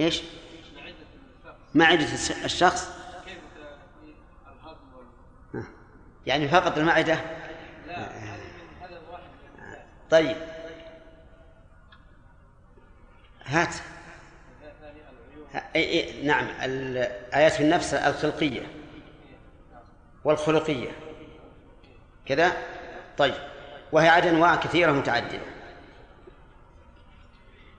إيش؟ 0.00 0.22
معدة 1.76 2.06
الشخص. 2.44 2.90
يعني 6.26 6.48
فقط 6.48 6.78
المعدة؟ 6.78 7.20
طيب. 10.10 10.36
هات. 13.44 13.74
نعم 16.22 16.46
الآيات 16.62 17.52
في 17.52 17.62
النفس 17.62 17.94
الخلقية. 17.94 18.62
والخلقية. 20.24 20.90
كذا؟ 22.26 22.52
طيب. 23.18 23.34
وهي 23.92 24.08
عاد 24.08 24.26
أنواع 24.26 24.56
كثيرة 24.56 24.92
متعددة. 24.92 25.56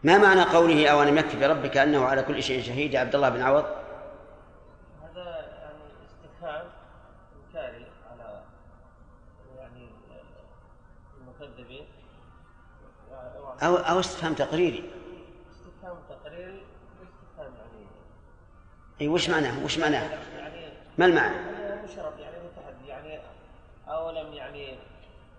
ما 0.04 0.18
معنى 0.18 0.42
قوله 0.42 0.88
أو 0.88 1.04
لم 1.04 1.18
يكفي 1.18 1.40
بربك 1.40 1.78
أنه 1.78 2.06
على 2.06 2.24
كل 2.24 2.44
شيء 2.44 2.64
شهيد 2.64 2.94
يا 2.94 3.00
عبد 3.00 3.16
الله 3.16 3.30
بن 3.30 3.42
عوض 3.42 3.66
هذا 5.04 5.26
يعني 5.62 5.84
استفهام 6.06 6.66
إنكاري 7.36 7.88
على 8.12 8.44
يعني 9.58 9.90
المكذبين 11.18 11.88
أو 13.62 13.76
أو 13.76 14.00
استفهام 14.00 14.34
تقريري 14.34 14.84
إي 19.02 19.08
وش 19.08 19.30
معناه؟ 19.30 19.64
وش 19.64 19.78
معناه؟ 19.78 20.10
يعني 20.38 20.68
ما 20.98 21.06
المعنى؟ 21.06 21.36
مشرف 21.84 22.20
يعني 22.20 22.36
متحدي 22.38 22.88
يعني 22.88 23.20
أولم 23.88 24.34
يعني 24.34 24.78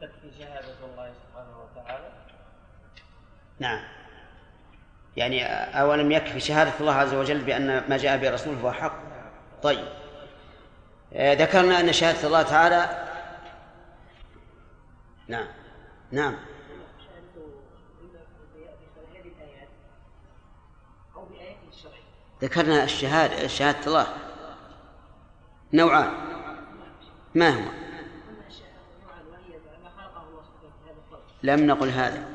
تكفي 0.00 0.30
شهادة 0.38 0.74
الله 0.92 1.12
سبحانه 1.12 1.64
وتعالى؟ 1.64 2.08
نعم 3.58 3.80
يعني 5.16 5.44
أولم 5.80 6.12
يكفي 6.12 6.40
شهادة 6.40 6.72
الله 6.80 6.94
عز 6.94 7.14
وجل 7.14 7.44
بأن 7.44 7.84
ما 7.88 7.96
جاء 7.96 8.16
به 8.16 8.30
رسوله 8.30 8.60
هو 8.60 8.72
حق 8.72 8.98
طيب 9.62 9.88
آه، 11.12 11.34
ذكرنا 11.34 11.80
أن 11.80 11.92
شهادة 11.92 12.26
الله 12.26 12.42
تعالى 12.42 13.08
نعم 15.28 15.46
نعم 16.10 16.36
ذكرنا 22.42 22.84
الشهادة 22.84 23.46
شهادة 23.46 23.86
الله. 23.86 24.06
نوعان. 25.72 26.10
ما 27.34 27.48
هو؟ 27.48 27.70
لم 31.42 31.66
نقل 31.66 31.88
هذا. 31.88 32.28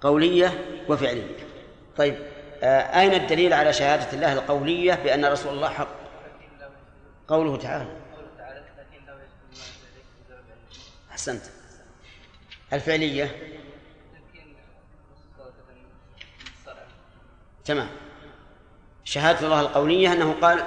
قولية 0.00 0.82
وفعلية. 0.88 1.36
طيب 1.96 2.18
آه 2.62 3.00
أين 3.00 3.14
الدليل 3.14 3.52
على 3.52 3.72
شهادة 3.72 4.12
الله 4.12 4.32
القولية 4.32 4.94
بأن 4.94 5.24
رسول 5.24 5.54
الله 5.54 5.68
حق؟ 5.68 5.88
قوله 7.28 7.56
تعالى. 7.56 7.96
أحسنت. 11.10 11.42
الفعلية 12.72 13.55
تمام. 17.66 17.88
شهادة 19.04 19.46
الله 19.46 19.60
القولية 19.60 20.12
أنه 20.12 20.34
قال 20.42 20.58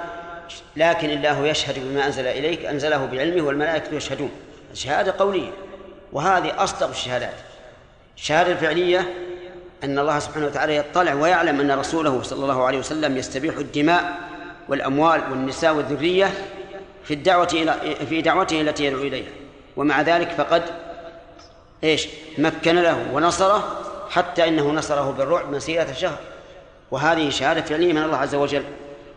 لكن 0.76 1.10
الله 1.10 1.46
يشهد 1.46 1.78
بما 1.78 2.06
أنزل 2.06 2.26
إليك 2.26 2.64
أنزله 2.64 3.06
بعلمه 3.06 3.46
والملائكة 3.46 3.94
يشهدون. 3.94 4.30
شهادة 4.74 5.14
قولية 5.18 5.50
وهذه 6.12 6.64
أصدق 6.64 6.88
الشهادات. 6.88 7.34
الشهادة 8.16 8.52
الفعلية 8.52 9.14
أن 9.84 9.98
الله 9.98 10.18
سبحانه 10.18 10.46
وتعالى 10.46 10.76
يطلع 10.76 11.14
ويعلم 11.14 11.60
أن 11.60 11.72
رسوله 11.72 12.22
صلى 12.22 12.42
الله 12.42 12.64
عليه 12.64 12.78
وسلم 12.78 13.16
يستبيح 13.16 13.56
الدماء 13.56 14.18
والأموال 14.68 15.20
والنساء 15.30 15.74
والذرية 15.74 16.30
في 17.04 17.14
الدعوة 17.14 17.48
إلى 17.52 17.96
في 18.06 18.22
دعوته 18.22 18.60
التي 18.60 18.84
يدعو 18.84 19.00
إليها. 19.00 19.30
ومع 19.76 20.00
ذلك 20.00 20.30
فقد 20.30 20.62
إيش؟ 21.84 22.08
مكن 22.38 22.76
له 22.76 23.06
ونصره 23.12 23.82
حتى 24.10 24.48
إنه 24.48 24.70
نصره 24.70 25.10
بالرعب 25.10 25.52
مسيرة 25.52 25.92
شهر. 25.92 26.18
وهذه 26.90 27.30
شهادة 27.30 27.62
فعلية 27.62 27.92
من 27.92 28.02
الله 28.02 28.16
عز 28.16 28.34
وجل 28.34 28.64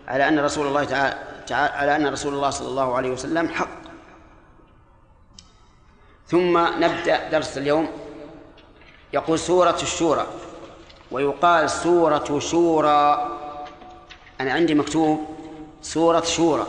على 0.07 0.27
أن 0.27 0.39
رسول 0.39 0.67
الله 0.67 0.83
تعالى 0.83 1.15
على 1.49 1.95
أن 1.95 2.07
رسول 2.07 2.33
الله 2.33 2.49
صلى 2.49 2.67
الله 2.67 2.95
عليه 2.95 3.11
وسلم 3.11 3.49
حق. 3.49 3.83
ثم 6.27 6.57
نبدأ 6.57 7.29
درس 7.29 7.57
اليوم. 7.57 7.87
يقول 9.13 9.39
سورة 9.39 9.77
الشورى 9.81 10.27
ويقال 11.11 11.69
سورة 11.69 12.39
شورى. 12.39 13.37
أنا 14.41 14.53
عندي 14.53 14.75
مكتوب 14.75 15.27
سورة 15.81 16.21
شورى. 16.21 16.67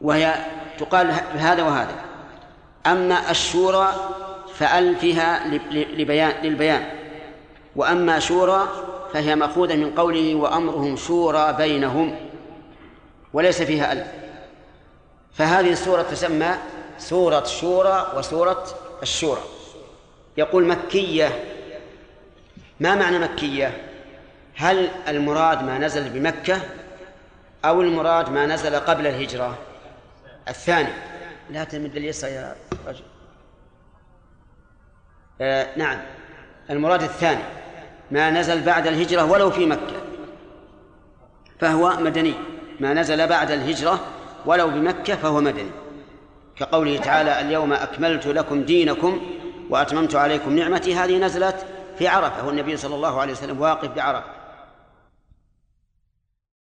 وهي 0.00 0.34
تقال 0.78 1.10
هذا 1.34 1.62
وهذا. 1.62 1.94
أما 2.86 3.30
الشورى 3.30 3.94
فأل 4.54 4.96
فيها 4.96 5.48
لبيان 5.72 6.42
للبيان. 6.42 6.86
وأما 7.76 8.18
شورى 8.18 8.68
فهي 9.14 9.36
مأخوذة 9.36 9.76
من 9.76 9.94
قوله 9.94 10.34
وأمرهم 10.34 10.96
شورى 10.96 11.52
بينهم 11.52 12.16
وليس 13.32 13.62
فيها 13.62 13.92
ألف. 13.92 14.06
فهذه 15.34 15.72
السورة 15.72 16.02
تسمى 16.02 16.54
سورة 16.98 17.44
شورى 17.44 18.12
وسورة 18.16 18.66
الشورى. 19.02 19.40
يقول 20.36 20.66
مكية. 20.66 21.44
ما 22.80 22.94
معنى 22.94 23.18
مكية؟ 23.18 23.88
هل 24.56 24.88
المراد 25.08 25.62
ما 25.62 25.78
نزل 25.78 26.10
بمكة 26.10 26.60
أو 27.64 27.80
المراد 27.80 28.30
ما 28.30 28.46
نزل 28.46 28.76
قبل 28.76 29.06
الهجرة؟ 29.06 29.58
الثاني. 30.48 30.92
لا 31.50 31.64
تمد 31.64 31.96
اليسر 31.96 32.28
يا 32.28 32.56
رجل. 32.86 33.04
آه 35.40 35.78
نعم. 35.78 36.00
المراد 36.70 37.02
الثاني. 37.02 37.63
ما 38.10 38.30
نزل 38.30 38.62
بعد 38.62 38.86
الهجرة 38.86 39.24
ولو 39.24 39.50
في 39.50 39.66
مكة. 39.66 39.96
فهو 41.60 41.96
مدني. 42.00 42.34
ما 42.80 42.94
نزل 42.94 43.26
بعد 43.26 43.50
الهجرة 43.50 44.00
ولو 44.46 44.68
بمكة 44.68 45.16
فهو 45.16 45.40
مدني. 45.40 45.70
كقوله 46.56 46.96
تعالى 46.96 47.40
اليوم 47.40 47.72
أكملت 47.72 48.26
لكم 48.26 48.62
دينكم 48.62 49.20
وأتممت 49.70 50.14
عليكم 50.14 50.56
نعمتي. 50.56 50.94
هذه 50.94 51.18
نزلت 51.18 51.66
في 51.98 52.08
عرفة 52.08 52.46
والنبي 52.46 52.76
صلى 52.76 52.94
الله 52.94 53.20
عليه 53.20 53.32
وسلم 53.32 53.60
واقف 53.60 53.88
بعرفة. 53.88 54.43